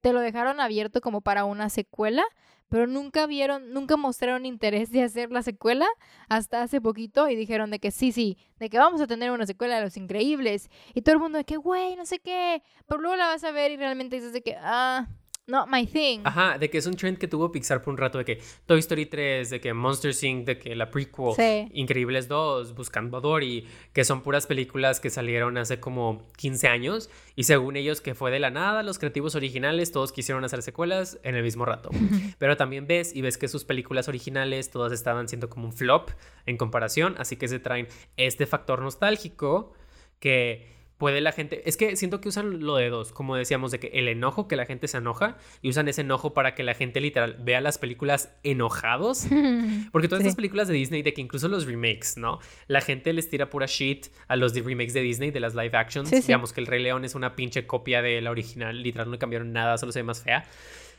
[0.00, 2.22] te lo dejaron abierto como para una secuela,
[2.68, 5.86] pero nunca vieron, nunca mostraron interés de hacer la secuela
[6.28, 9.46] hasta hace poquito y dijeron de que sí, sí, de que vamos a tener una
[9.46, 10.70] secuela de Los Increíbles.
[10.94, 13.50] Y todo el mundo de que, güey, no sé qué, pero luego la vas a
[13.50, 15.06] ver y realmente dices de que, ah,
[15.46, 16.20] not my thing.
[16.24, 18.80] Ajá, de que es un trend que tuvo Pixar por un rato, de que Toy
[18.80, 23.66] Story 3, de que Monster Inc., de que la prequel, Increíbles 2, Buscando a Dory,
[23.92, 28.30] que son puras películas que salieron hace como 15 años y según ellos que fue
[28.30, 31.90] de la nada, los creativos originales todos quisieron hacer secuelas en el mismo rato.
[32.38, 36.10] Pero también ves y ves que sus películas originales todas estaban siendo como un flop
[36.46, 39.72] en comparación, así que se traen este factor nostálgico
[40.18, 43.78] que puede la gente, es que siento que usan lo de dos, como decíamos, de
[43.78, 46.74] que el enojo, que la gente se enoja, y usan ese enojo para que la
[46.74, 49.26] gente literal vea las películas enojados,
[49.92, 52.38] porque todas estas películas de Disney, de que incluso los remakes, ¿no?
[52.66, 56.10] La gente les tira pura shit a los remakes de Disney, de las live actions,
[56.10, 59.52] digamos que el Rey León es una pinche copia de la original, literal no cambiaron
[59.52, 60.44] nada, solo se ve más fea,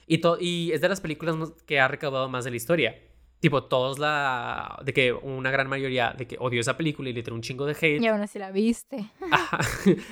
[0.06, 2.96] y, y es de las películas que ha recaudado más de la historia.
[3.40, 4.80] Tipo, todos la.
[4.84, 7.66] de que una gran mayoría de que odió esa película y le tiró un chingo
[7.66, 8.02] de hate.
[8.02, 9.12] Y aún así la viste.
[9.32, 9.60] Ajá,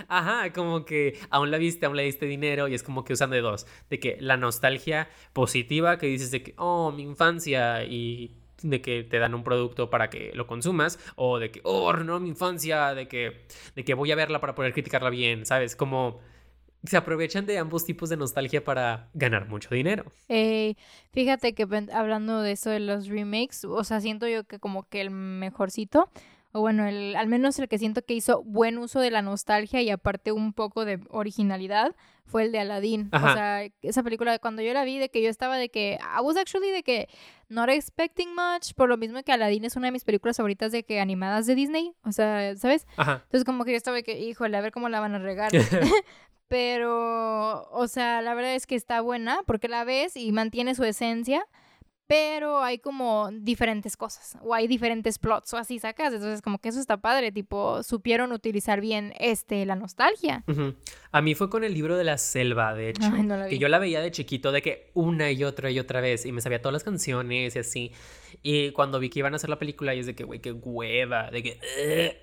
[0.08, 3.32] ajá, como que aún la viste, aún le diste dinero y es como que usan
[3.32, 3.66] de dos.
[3.90, 9.04] De que la nostalgia positiva que dices de que, oh, mi infancia y de que
[9.04, 12.94] te dan un producto para que lo consumas o de que, oh, no, mi infancia,
[12.94, 15.76] de que, de que voy a verla para poder criticarla bien, ¿sabes?
[15.76, 16.20] Como
[16.88, 20.12] se aprovechan de ambos tipos de nostalgia para ganar mucho dinero.
[20.30, 20.76] Eh,
[21.12, 25.02] fíjate que hablando de eso de los remakes, o sea, siento yo que como que
[25.02, 26.10] el mejorcito,
[26.52, 29.82] o bueno, el, al menos el que siento que hizo buen uso de la nostalgia
[29.82, 31.96] y aparte un poco de originalidad,
[32.26, 33.10] fue el de Aladdin.
[33.12, 36.22] O sea, esa película, cuando yo la vi, de que yo estaba de que, I
[36.22, 37.08] was actually de que
[37.50, 40.84] not expecting much, por lo mismo que Aladdin es una de mis películas favoritas de
[40.84, 42.88] que animadas de Disney, o sea, ¿sabes?
[42.98, 45.52] Entonces como que yo estaba de que, híjole, a ver cómo la van a regar.
[46.48, 50.84] Pero, o sea, la verdad es que está buena porque la ves y mantiene su
[50.84, 51.46] esencia
[52.08, 56.70] pero hay como diferentes cosas o hay diferentes plots o así sacas, entonces como que
[56.70, 60.44] eso está padre, tipo, supieron utilizar bien este la nostalgia.
[61.12, 63.12] A mí fue con el libro de la selva, de hecho,
[63.50, 66.32] que yo la veía de chiquito de que una y otra y otra vez y
[66.32, 67.92] me sabía todas las canciones y así.
[68.44, 70.52] Y cuando vi que iban a hacer la película y es de que, güey, qué
[70.52, 72.22] hueva, de que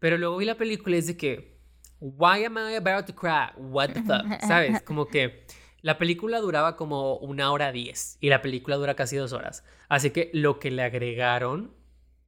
[0.00, 1.53] pero luego vi la película y es de que
[2.00, 3.50] why am I about to cry?
[3.56, 4.40] What the fuck?
[4.40, 4.82] ¿Sabes?
[4.84, 5.46] Como que
[5.84, 9.64] la película duraba como una hora diez y la película dura casi dos horas.
[9.90, 11.74] Así que lo que le agregaron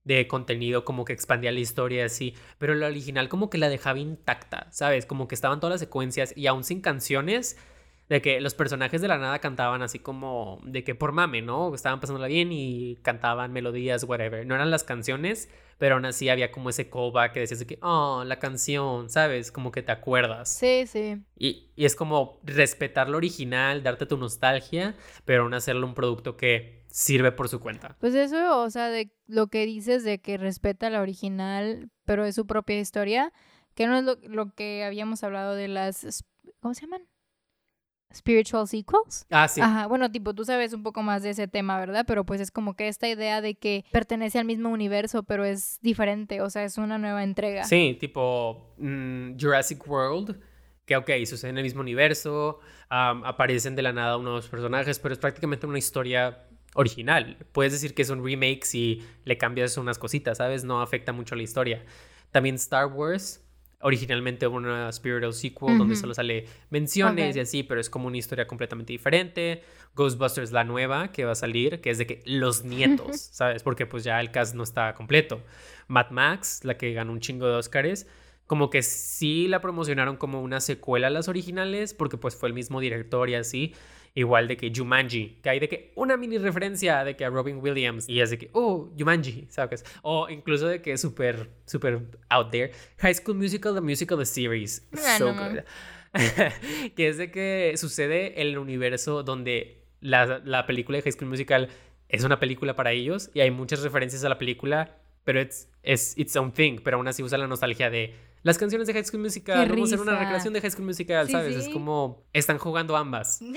[0.05, 3.99] de contenido como que expandía la historia así, pero la original como que la dejaba
[3.99, 5.07] intacta, ¿sabes?
[5.07, 7.57] Como que estaban todas las secuencias y aún sin canciones,
[8.09, 11.75] de que los personajes de la nada cantaban así como de que por mame, ¿no?
[11.75, 14.47] Estaban pasándola bien y cantaban melodías, whatever.
[14.47, 15.49] No eran las canciones,
[15.79, 19.51] pero aún así había como ese callback que decías de que, oh, la canción, ¿sabes?
[19.51, 20.57] Como que te acuerdas.
[20.57, 21.23] Sí, sí.
[21.37, 24.95] Y, y es como respetar lo original, darte tu nostalgia,
[25.25, 27.97] pero aún hacerlo un producto que sirve por su cuenta.
[28.01, 32.37] Pues eso, o sea, de lo que dices de que respeta la original, pero es
[32.37, 33.33] su propia historia,
[33.75, 36.25] que no es lo, lo que habíamos hablado de las,
[36.61, 37.03] ¿cómo se llaman?
[38.15, 39.27] Spiritual sequels.
[39.31, 39.61] Ah, sí.
[39.61, 42.05] Ajá, bueno, tipo, tú sabes un poco más de ese tema, ¿verdad?
[42.07, 45.79] Pero pues es como que esta idea de que pertenece al mismo universo, pero es
[45.83, 47.65] diferente, o sea, es una nueva entrega.
[47.65, 50.41] Sí, tipo mm, Jurassic World,
[50.85, 55.19] que ok, sucede en el mismo universo, aparecen de la nada unos personajes, pero es
[55.19, 56.45] prácticamente una historia
[56.75, 57.39] original.
[57.53, 60.65] Puedes decir que es un remake si le cambias unas cositas, ¿sabes?
[60.65, 61.85] No afecta mucho la historia.
[62.31, 63.46] También Star Wars
[63.87, 68.17] originalmente hubo una spiritual sequel donde solo sale menciones y así, pero es como una
[68.17, 69.63] historia completamente diferente.
[69.95, 73.63] Ghostbusters la nueva que va a salir, que es de que los nietos, ¿sabes?
[73.63, 75.41] Porque pues ya el cast no está completo.
[75.87, 78.09] Mad Max, la que ganó un chingo de Oscars,
[78.49, 82.55] como que sí la promocionaron como una secuela a las originales, porque pues fue el
[82.55, 83.73] mismo director y así,
[84.17, 87.59] Igual de que Jumanji, que hay de que una mini referencia de que a Robin
[87.59, 89.85] Williams y es de que, oh, Jumanji, ¿sabes?
[90.01, 92.01] O incluso de que es súper, súper
[92.31, 92.73] out there.
[92.97, 94.89] High School Musical, the musical, the series.
[94.97, 95.61] Ah, so good.
[96.97, 101.69] que es de que sucede el universo donde la, la película de High School Musical
[102.09, 106.15] es una película para ellos y hay muchas referencias a la película, pero es it's
[106.17, 109.21] its own thing, pero aún así usa la nostalgia de las canciones de High School
[109.21, 111.55] Musical, vamos a hacer una recreación de High School Musical, ¿sabes?
[111.55, 113.41] Es como están jugando ambas.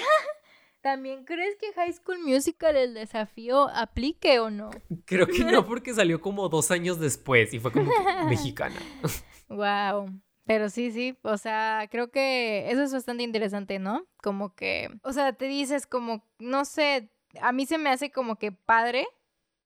[0.90, 4.72] ¿También crees que High School Musical el desafío aplique o no?
[5.06, 7.92] Creo que no, porque salió como dos años después y fue como
[8.28, 8.76] mexicana.
[9.50, 10.10] wow.
[10.48, 14.08] Pero sí, sí, o sea, creo que eso es bastante interesante, ¿no?
[14.24, 18.38] Como que, o sea, te dices como, no sé, a mí se me hace como
[18.38, 19.06] que padre,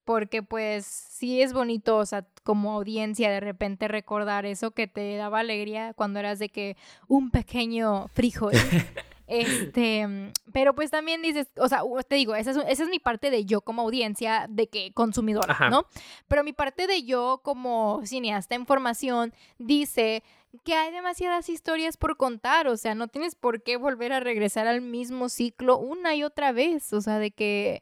[0.03, 5.15] porque pues sí es bonito, o sea, como audiencia de repente recordar eso que te
[5.15, 6.75] daba alegría cuando eras de que
[7.07, 8.51] un pequeño frijol.
[9.27, 13.61] Este, pero pues también dices, o sea, te digo, esa es, mi parte de yo
[13.61, 15.85] como audiencia, de que consumidora, ¿no?
[16.27, 20.23] Pero mi parte de yo como cineasta en formación dice
[20.63, 24.67] que hay demasiadas historias por contar, o sea, no tienes por qué volver a regresar
[24.67, 27.81] al mismo ciclo una y otra vez, o sea, de que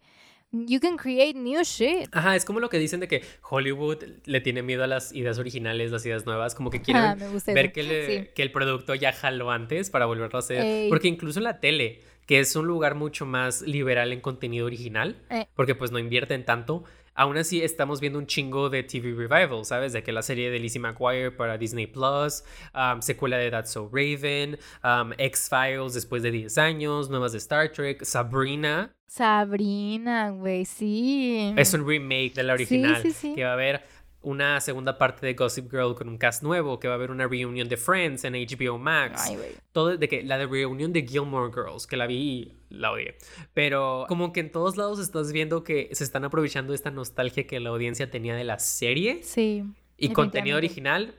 [0.52, 2.10] you can create new shit.
[2.12, 5.40] Ajá, es como lo que dicen de que Hollywood le tiene miedo a las ideas
[5.40, 9.90] originales, las ideas nuevas, como que quieren ver que, que, el producto ya jaló antes
[9.90, 10.90] para volverlo a hacer.
[10.90, 15.18] Porque incluso en la tele, que es un lugar mucho más liberal en contenido original,
[15.30, 15.48] eh.
[15.56, 16.84] porque pues no invierten tanto,
[17.16, 19.94] aún así estamos viendo un chingo de TV revival, ¿sabes?
[19.94, 22.44] De que la serie de Lizzie McGuire para Disney Plus,
[22.74, 27.70] um, secuela de That's So Raven, um, X-Files después de 10 años, nuevas de Star
[27.70, 28.94] Trek, Sabrina.
[29.08, 31.54] Sabrina, güey, sí.
[31.58, 33.04] Es un remake de la original
[33.36, 33.84] que va a haber
[34.22, 37.28] una segunda parte de Gossip Girl con un cast nuevo, que va a haber una
[37.28, 39.24] reunión de Friends en HBO Max.
[39.28, 39.38] Ay,
[39.72, 43.18] Todo de que la de reunión de Gilmore Girls, que la vi la odié.
[43.54, 47.60] Pero como que en todos lados estás viendo que se están aprovechando esta nostalgia que
[47.60, 49.22] la audiencia tenía de la serie.
[49.24, 49.64] Sí.
[49.98, 51.16] Y contenido original,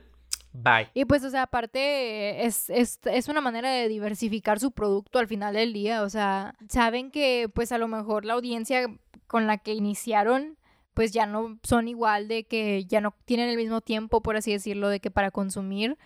[0.55, 0.89] Bye.
[0.93, 5.27] Y pues, o sea, aparte es, es, es, una manera de diversificar su producto al
[5.27, 6.03] final del día.
[6.03, 8.87] O sea, saben que pues a lo mejor la audiencia
[9.25, 10.57] con la que iniciaron
[10.93, 14.51] pues ya no son igual de que ya no tienen el mismo tiempo, por así
[14.51, 15.97] decirlo, de que para consumir,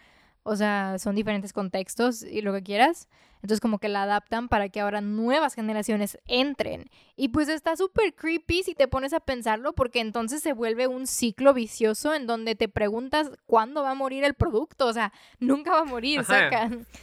[0.48, 3.10] o sea, son diferentes contextos y lo que quieras.
[3.42, 6.90] Entonces como que la adaptan para que ahora nuevas generaciones entren.
[7.18, 11.06] Y pues está súper creepy si te pones a pensarlo porque entonces se vuelve un
[11.06, 14.88] ciclo vicioso en donde te preguntas cuándo va a morir el producto.
[14.88, 16.88] O sea, nunca va a morir, sacan.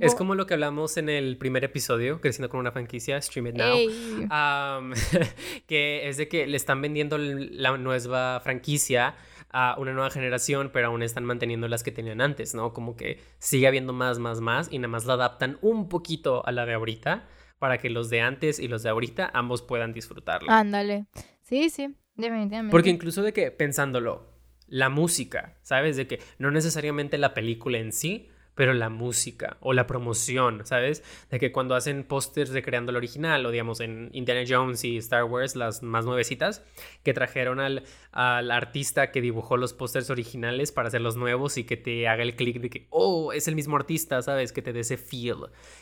[0.00, 3.54] Es como lo que hablamos en el primer episodio, Creciendo con una franquicia, Stream It
[3.56, 4.92] Now.
[5.66, 9.16] que es de que le están vendiendo la nueva franquicia
[9.54, 12.72] a una nueva generación, pero aún están manteniendo las que tenían antes, ¿no?
[12.72, 16.50] Como que sigue habiendo más, más, más y nada más la adaptan un poquito a
[16.50, 17.28] la de ahorita
[17.60, 20.50] para que los de antes y los de ahorita ambos puedan disfrutarlo.
[20.50, 21.06] Ándale.
[21.42, 22.72] Sí, sí, definitivamente.
[22.72, 24.34] Porque incluso de que pensándolo,
[24.66, 25.96] la música, ¿sabes?
[25.96, 31.02] De que no necesariamente la película en sí, pero la música o la promoción, ¿sabes?
[31.30, 35.24] De que cuando hacen pósters recreando el original, o digamos en Indiana Jones y Star
[35.24, 36.64] Wars, las más nuevecitas,
[37.02, 41.64] que trajeron al, al artista que dibujó los pósters originales para hacer los nuevos y
[41.64, 44.52] que te haga el clic de que, oh, es el mismo artista, ¿sabes?
[44.52, 45.36] Que te dé ese feel.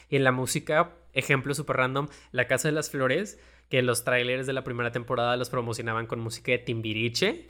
[0.09, 3.39] Y en la música, ejemplo súper random, La Casa de las Flores
[3.73, 7.49] que los trailers de la primera temporada los promocionaban con música de Timbiriche.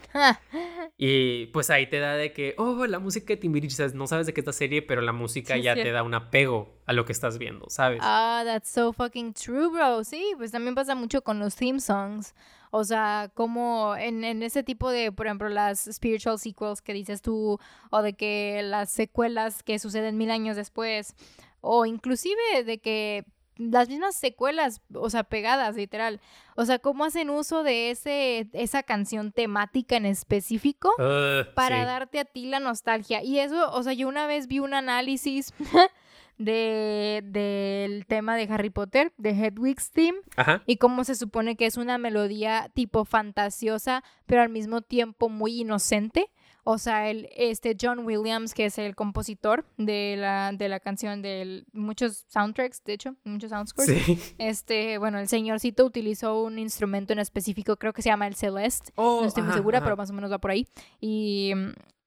[0.99, 4.35] Y pues ahí te da de que, oh, la música de Timbiriche, no sabes de
[4.35, 7.13] qué es esta serie, pero la música ya te da un apego a lo que
[7.13, 8.01] estás viendo, ¿sabes?
[8.03, 10.05] Ah, that's so fucking true, bro.
[10.05, 12.35] Sí, pues también pasa mucho con los theme songs.
[12.71, 17.21] O sea, como en, en ese tipo de, por ejemplo, las spiritual sequels que dices
[17.21, 17.59] tú,
[17.91, 21.15] o de que las secuelas que suceden mil años después,
[21.61, 23.25] o inclusive de que
[23.57, 26.21] las mismas secuelas, o sea, pegadas, literal.
[26.57, 32.19] O sea, cómo hacen uso de ese, esa canción temática en específico ah, para darte
[32.19, 33.23] a ti la nostalgia.
[33.23, 35.53] Y eso, o sea, yo una vez vi un análisis
[36.39, 40.19] de, del tema de Harry Potter, de Hedwig's Theme,
[40.67, 45.61] y cómo se supone que es una melodía tipo fantasiosa, pero al mismo tiempo muy
[45.61, 46.31] inocente.
[46.65, 51.21] O sea, el, este John Williams, que es el compositor de la, de la canción
[51.21, 54.35] de muchos soundtracks, de hecho, muchos soundscores.
[54.39, 58.93] Este, bueno, el señorcito utilizó un instrumento en específico, creo que se llama el Celeste.
[58.97, 60.67] no estoy muy segura, pero más o menos va por ahí.
[61.01, 61.53] Y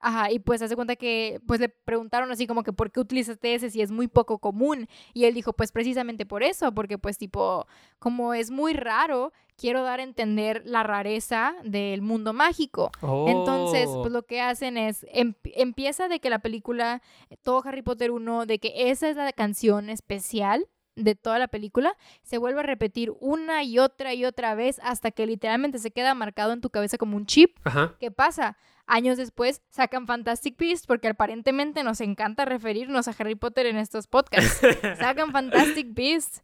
[0.08, 3.56] Ajá, y pues hace cuenta que pues le preguntaron así como que por qué utilizaste
[3.56, 7.18] ese si es muy poco común y él dijo pues precisamente por eso, porque pues
[7.18, 7.66] tipo
[7.97, 12.91] como es muy raro, quiero dar a entender la rareza del mundo mágico.
[13.26, 14.10] Entonces, pues oh.
[14.10, 17.01] lo que hacen es em, empieza de que la película
[17.41, 21.96] todo Harry Potter 1 de que esa es la canción especial de toda la película
[22.24, 26.14] se vuelve a repetir una y otra y otra vez hasta que literalmente se queda
[26.16, 27.58] marcado en tu cabeza como un chip.
[28.00, 28.58] ¿Qué pasa?
[28.88, 34.08] Años después sacan Fantastic Beasts porque aparentemente nos encanta referirnos a Harry Potter en estos
[34.08, 34.62] podcasts.
[35.00, 36.43] sacan Fantastic Beasts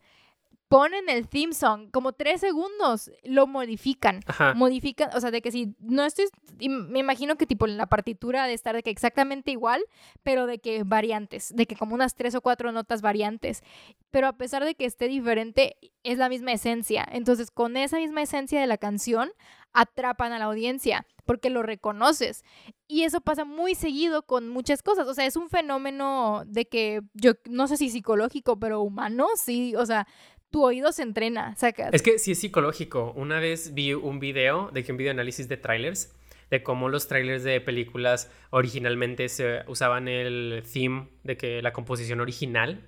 [0.72, 4.22] ponen el theme song como tres segundos, lo modifican.
[4.56, 6.28] Modifican, o sea, de que si no estoy,
[6.62, 9.84] me imagino que tipo en la partitura de estar de que exactamente igual,
[10.24, 13.64] pero de que variantes, de que como unas tres o cuatro notas variantes.
[14.12, 17.06] Pero a pesar de que esté diferente, es la misma esencia.
[17.12, 19.30] Entonces, con esa misma esencia de la canción,
[19.74, 22.44] atrapan a la audiencia porque lo reconoces.
[22.88, 25.08] Y eso pasa muy seguido con muchas cosas.
[25.08, 29.76] O sea, es un fenómeno de que yo no sé si psicológico, pero humano, sí.
[29.78, 30.08] O sea,
[30.52, 31.94] tu oído se entrena, sacas.
[31.94, 33.14] Es que sí es psicológico.
[33.16, 36.14] Una vez vi un video, de que un video análisis de trailers,
[36.50, 42.20] de cómo los trailers de películas originalmente se usaban el theme de que la composición
[42.20, 42.82] original,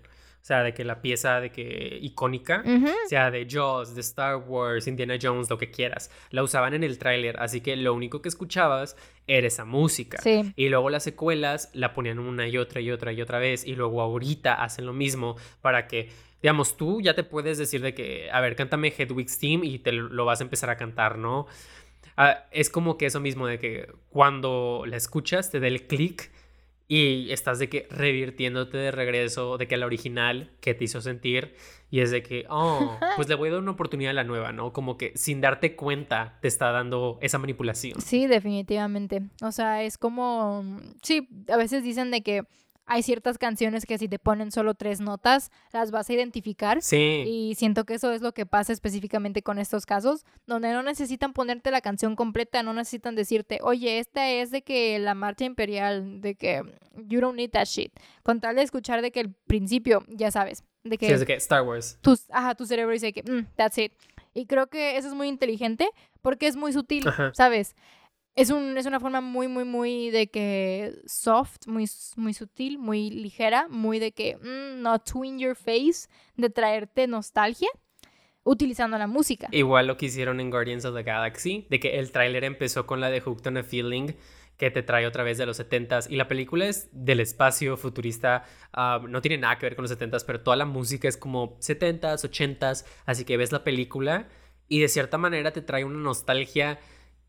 [0.43, 2.65] o sea, de que la pieza de que icónica,
[3.07, 6.97] sea de Jaws, de Star Wars, Indiana Jones, lo que quieras, la usaban en el
[6.97, 10.21] tráiler, así que lo único que escuchabas era esa música.
[10.57, 13.77] Y luego las secuelas la ponían una y otra y otra y otra vez y
[13.77, 16.09] luego ahorita hacen lo mismo para que
[16.43, 19.93] digamos, tú ya te puedes decir de que, a ver, cántame Hedwig's Theme y te
[19.93, 21.47] lo vas a empezar a cantar, ¿no?
[22.17, 26.31] Ah, es como que eso mismo de que cuando la escuchas te da el clic
[26.89, 31.55] y estás de que revirtiéndote de regreso de que la original que te hizo sentir
[31.89, 34.51] y es de que, oh, pues le voy a dar una oportunidad a la nueva,
[34.51, 34.73] ¿no?
[34.73, 38.01] Como que sin darte cuenta te está dando esa manipulación.
[38.01, 39.21] Sí, definitivamente.
[39.41, 40.65] O sea, es como,
[41.01, 42.43] sí, a veces dicen de que
[42.85, 46.81] hay ciertas canciones que si te ponen solo tres notas, las vas a identificar.
[46.81, 47.23] Sí.
[47.25, 51.33] Y siento que eso es lo que pasa específicamente con estos casos, donde no necesitan
[51.33, 56.21] ponerte la canción completa, no necesitan decirte, oye, esta es de que la marcha imperial,
[56.21, 56.61] de que
[57.07, 57.93] you don't need that shit.
[58.23, 61.07] Con tal de escuchar de que el principio, ya sabes, de que...
[61.07, 61.99] Sí, es de que Star Wars.
[62.29, 63.93] ajá, tu cerebro dice que, mm, that's it.
[64.33, 65.89] Y creo que eso es muy inteligente
[66.21, 67.75] porque es muy sutil, ¿sabes?
[68.35, 73.11] Es, un, es una forma muy, muy, muy de que soft, muy, muy sutil, muy
[73.11, 77.69] ligera, muy de que mm, no too in your face, de traerte nostalgia
[78.43, 79.47] utilizando la música.
[79.51, 82.99] Igual lo que hicieron en Guardians of the Galaxy, de que el tráiler empezó con
[82.99, 84.13] la de Hooked on a Feeling
[84.57, 86.07] que te trae otra vez de los 70s.
[86.09, 89.91] Y la película es del espacio futurista, ah, no tiene nada que ver con los
[89.91, 94.27] 70s, pero toda la música es como 70s, 80s, así que ves la película
[94.67, 96.79] y de cierta manera te trae una nostalgia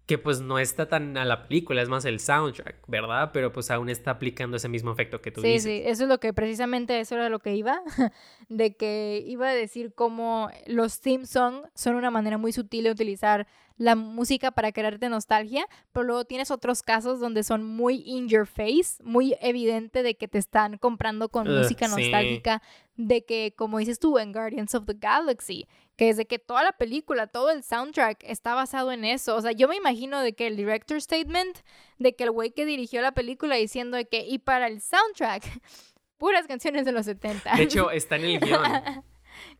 [0.06, 3.30] que pues no está tan a la película, es más el soundtrack, ¿verdad?
[3.32, 5.62] Pero pues aún está aplicando ese mismo efecto que tú sí, dices.
[5.62, 7.80] Sí, sí, eso es lo que precisamente eso era lo que iba,
[8.48, 12.90] de que iba a decir cómo los theme song son una manera muy sutil de
[12.90, 13.46] utilizar
[13.76, 18.46] la música para crearte nostalgia, pero luego tienes otros casos donde son muy in your
[18.46, 22.62] face, muy evidente de que te están comprando con música nostálgica,
[22.96, 25.66] de que, como dices tú, en Guardians of the Galaxy,
[25.96, 29.36] que es de que toda la película, todo el soundtrack está basado en eso.
[29.36, 31.58] O sea, yo me imagino de que el director statement,
[31.98, 35.44] de que el güey que dirigió la película diciendo de que, y para el soundtrack,
[36.18, 37.56] puras canciones de los 70.
[37.56, 38.62] De hecho, está en el guion.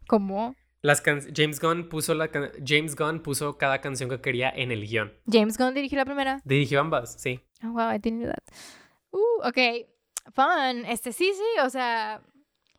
[0.08, 0.54] ¿Cómo?
[0.82, 2.28] Las James Gunn puso la
[2.62, 5.14] James Gunn puso cada canción que quería en el guion.
[5.26, 6.42] James Gunn dirigió la primera.
[6.44, 7.40] Dirigió ambas, sí.
[7.62, 8.44] Oh, wow, I didn't know that.
[9.10, 9.88] Uh, ok.
[10.34, 10.84] Fun.
[10.84, 12.20] Este sí, sí, o sea,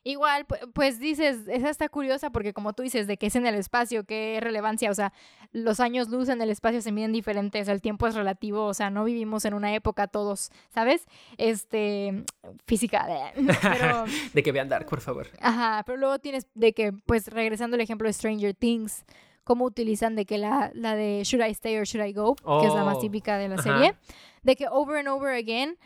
[0.07, 0.45] Igual,
[0.75, 4.03] pues dices, esa está curiosa porque como tú dices, de que es en el espacio,
[4.03, 5.11] qué relevancia, o sea,
[5.51, 8.91] los años luz en el espacio se miden diferentes, el tiempo es relativo, o sea,
[8.91, 11.07] no vivimos en una época todos, ¿sabes?
[11.39, 12.23] Este,
[12.67, 13.07] física,
[13.63, 14.05] pero...
[14.35, 15.27] de que vean Dark, por favor.
[15.41, 19.05] Ajá, pero luego tienes de que, pues regresando al ejemplo de Stranger Things,
[19.43, 22.67] cómo utilizan de que la, la de Should I Stay or Should I Go, que
[22.67, 23.95] es la más oh, típica de la serie,
[24.43, 25.79] de que over and over again,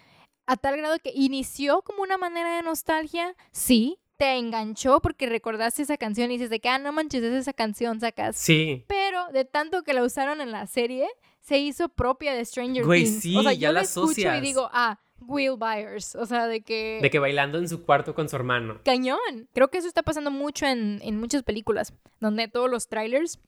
[0.45, 5.81] a tal grado que inició como una manera de nostalgia, sí, te enganchó porque recordaste
[5.81, 8.35] esa canción y dices de que, ah, no manches, es esa canción, sacas.
[8.35, 8.83] Sí.
[8.87, 11.07] Pero de tanto que la usaron en la serie,
[11.39, 13.21] se hizo propia de Stranger Güey, Things.
[13.21, 16.15] sí, o sea, ya yo la escucho y digo, ah, Will Byers.
[16.15, 16.99] O sea, de que.
[17.01, 18.81] De que bailando en su cuarto con su hermano.
[18.83, 19.47] Cañón.
[19.53, 23.39] Creo que eso está pasando mucho en, en muchas películas, donde todos los trailers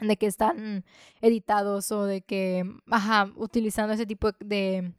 [0.00, 0.84] de que están
[1.22, 4.92] editados o de que, ajá, utilizando ese tipo de,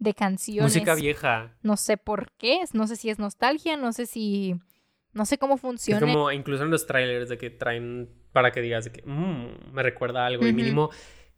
[0.00, 0.74] de canciones.
[0.74, 1.54] Música vieja.
[1.62, 4.56] No sé por qué, no sé si es nostalgia, no sé si...
[5.12, 5.98] No sé cómo funciona.
[5.98, 9.72] Es como incluso en los trailers de que traen para que digas de que mm,
[9.72, 10.90] me recuerda algo y mínimo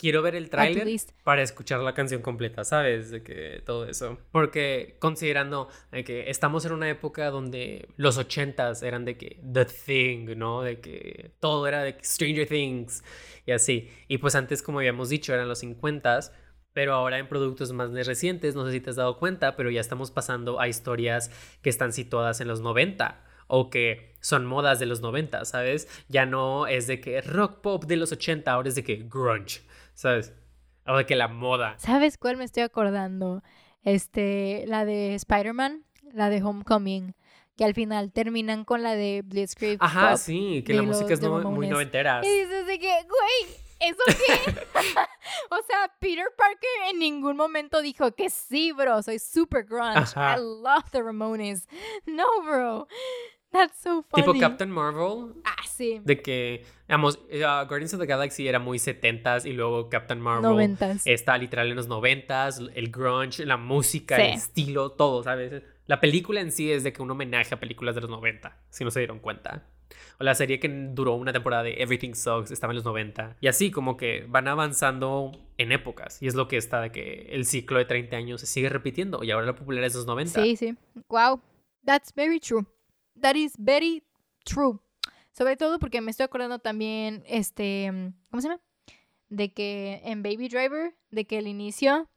[0.02, 0.88] quiero ver el tráiler
[1.22, 3.12] para escuchar la canción completa, ¿sabes?
[3.12, 4.18] De que todo eso.
[4.32, 5.68] Porque considerando
[6.04, 10.62] que estamos en una época donde los ochentas eran de que The Thing, ¿no?
[10.62, 13.04] De que todo era de Stranger Things
[13.46, 13.90] y así.
[14.08, 16.32] Y pues antes, como habíamos dicho, eran los cincuentas
[16.72, 19.80] pero ahora en productos más recientes, no sé si te has dado cuenta, pero ya
[19.80, 21.30] estamos pasando a historias
[21.62, 25.88] que están situadas en los 90 o que son modas de los 90, ¿sabes?
[26.08, 29.62] Ya no es de que rock pop de los 80, ahora es de que grunge,
[29.94, 30.32] ¿sabes?
[30.84, 31.74] Ahora de que la moda.
[31.78, 33.42] ¿Sabes cuál me estoy acordando?
[33.82, 37.14] Este, la de Spider-Man, la de Homecoming
[37.56, 39.76] que al final terminan con la de Blitzkrieg.
[39.80, 42.20] Ajá, sí, que la música es muy noventera.
[42.24, 44.50] Y dices de que, güey, ¿eso qué?
[45.50, 50.14] o sea, Peter Parker en ningún momento dijo que sí, bro, soy super grunge.
[50.16, 51.66] I love the Ramones.
[52.06, 52.88] No, bro.
[53.52, 54.22] That's so funny.
[54.22, 55.34] Tipo Captain Marvel.
[55.44, 56.00] Ah, sí.
[56.02, 60.76] De que, digamos, uh, Guardians of the Galaxy era muy 70s y luego Captain Marvel
[61.04, 65.62] está literal en los 90s, el grunge, la música, el estilo, todo, ¿sabes?
[65.86, 68.84] La película en sí es de que un homenaje a películas de los 90, si
[68.84, 69.66] no se dieron cuenta.
[70.18, 73.36] O la serie que duró una temporada de Everything Sucks estaba en los 90.
[73.40, 76.20] Y así como que van avanzando en épocas.
[76.22, 79.22] Y es lo que está de que el ciclo de 30 años se sigue repitiendo.
[79.24, 80.42] Y ahora la popularidad es los 90.
[80.42, 80.76] Sí, sí.
[81.08, 81.40] Wow.
[81.84, 82.66] That's very true.
[83.20, 84.02] That is very
[84.44, 84.80] true.
[85.32, 87.90] Sobre todo porque me estoy acordando también, este,
[88.30, 88.60] ¿cómo se llama?
[89.28, 92.08] De que en Baby Driver, de que el inicio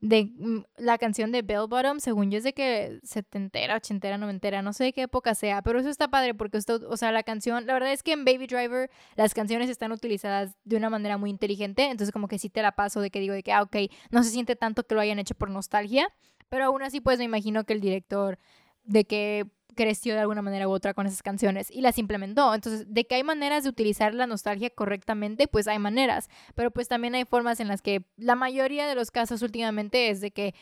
[0.00, 4.62] de mm, la canción de Bell Bottom, según yo es de que setentera, ochentera, noventera,
[4.62, 7.22] no sé de qué época sea, pero eso está padre porque esto, o sea, la
[7.22, 11.16] canción, la verdad es que en Baby Driver las canciones están utilizadas de una manera
[11.16, 13.62] muy inteligente, entonces como que sí te la paso de que digo de que, ah,
[13.62, 13.76] ok,
[14.10, 16.08] no se siente tanto que lo hayan hecho por nostalgia,
[16.48, 18.38] pero aún así pues me imagino que el director
[18.84, 22.52] de que creció de alguna manera u otra con esas canciones y las implementó.
[22.52, 26.88] Entonces, de que hay maneras de utilizar la nostalgia correctamente, pues hay maneras, pero pues
[26.88, 30.54] también hay formas en las que la mayoría de los casos últimamente es de que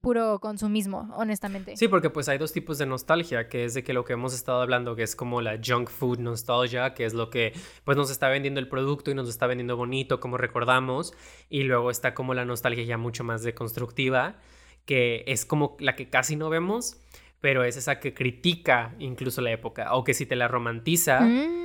[0.00, 1.76] puro consumismo, honestamente.
[1.76, 4.32] Sí, porque pues hay dos tipos de nostalgia, que es de que lo que hemos
[4.32, 7.52] estado hablando, que es como la junk food nostalgia, que es lo que
[7.84, 11.14] pues nos está vendiendo el producto y nos está vendiendo bonito, como recordamos,
[11.48, 14.36] y luego está como la nostalgia ya mucho más deconstructiva,
[14.84, 16.96] que es como la que casi no vemos,
[17.40, 21.20] pero es esa que critica incluso la época, o que si te la romantiza,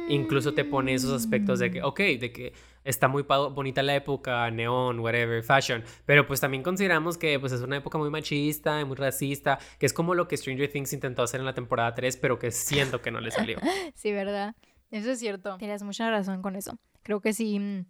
[0.07, 2.53] incluso te pone esos aspectos de que, ok, de que
[2.83, 7.61] está muy bonita la época, neón, whatever, fashion, pero pues también consideramos que pues es
[7.61, 11.23] una época muy machista y muy racista, que es como lo que Stranger Things intentó
[11.23, 13.57] hacer en la temporada 3, pero que siento que no le salió.
[13.95, 14.55] sí, ¿verdad?
[14.91, 15.57] Eso es cierto.
[15.57, 16.77] Tienes mucha razón con eso.
[17.01, 17.85] Creo que sí.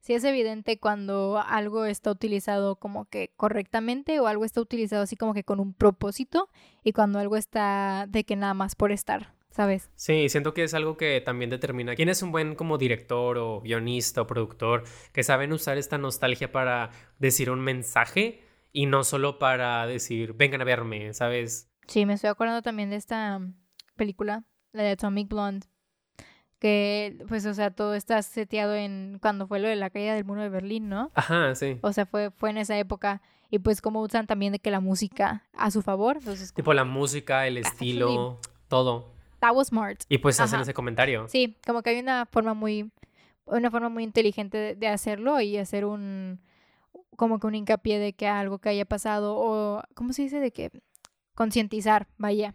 [0.00, 5.16] Sí es evidente cuando algo está utilizado como que correctamente o algo está utilizado así
[5.16, 6.48] como que con un propósito
[6.82, 9.90] y cuando algo está de que nada más por estar, ¿sabes?
[9.94, 13.60] Sí, siento que es algo que también determina quién es un buen como director o
[13.60, 18.42] guionista o productor que saben usar esta nostalgia para decir un mensaje
[18.72, 21.70] y no solo para decir, vengan a verme, ¿sabes?
[21.86, 23.40] Sí, me estoy acordando también de esta
[23.96, 25.66] película, la de Atomic Blonde,
[26.62, 30.24] que pues o sea, todo está seteado en cuando fue lo de la caída del
[30.24, 31.10] muro de Berlín, ¿no?
[31.12, 31.80] Ajá, sí.
[31.82, 34.78] O sea, fue, fue en esa época y pues como usan también de que la
[34.78, 36.54] música a su favor, entonces...
[36.54, 38.38] Tipo la música, el estilo,
[38.68, 39.12] todo.
[39.40, 40.02] That was smart.
[40.08, 40.62] Y pues hacen Ajá.
[40.62, 41.26] ese comentario.
[41.26, 42.92] Sí, como que hay una forma muy,
[43.44, 46.40] una forma muy inteligente de, de hacerlo y hacer un,
[47.16, 50.38] como que un hincapié de que algo que haya pasado o, ¿cómo se dice?
[50.38, 50.70] De que
[51.34, 52.54] concientizar, vaya,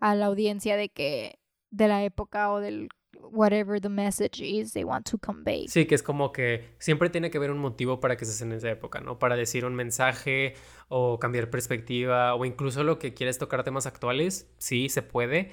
[0.00, 1.38] a la audiencia de que,
[1.70, 2.88] de la época o del
[3.32, 5.68] whatever the message is they want to convey.
[5.68, 8.52] Sí, que es como que siempre tiene que haber un motivo para que se en
[8.52, 9.18] esa época, ¿no?
[9.18, 10.54] Para decir un mensaje
[10.88, 15.50] o cambiar perspectiva o incluso lo que quieres tocar temas actuales, sí, se puede.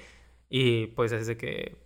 [0.48, 1.76] Y pues es de que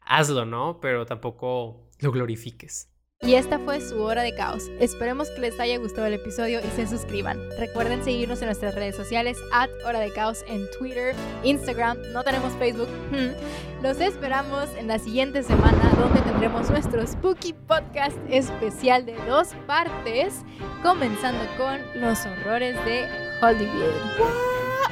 [0.00, 0.80] hazlo, ¿no?
[0.80, 2.89] Pero tampoco lo glorifiques.
[3.22, 4.70] Y esta fue su hora de caos.
[4.80, 7.38] Esperemos que les haya gustado el episodio y se suscriban.
[7.58, 12.54] Recuerden seguirnos en nuestras redes sociales, at hora de caos en Twitter, Instagram, no tenemos
[12.54, 12.88] Facebook.
[13.82, 20.40] Los esperamos en la siguiente semana donde tendremos nuestro Spooky Podcast especial de dos partes,
[20.82, 23.06] comenzando con los horrores de
[23.42, 23.92] Hollywood.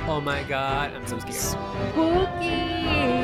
[0.07, 1.35] Oh my god, I'm so scared.
[1.35, 3.18] Spooky.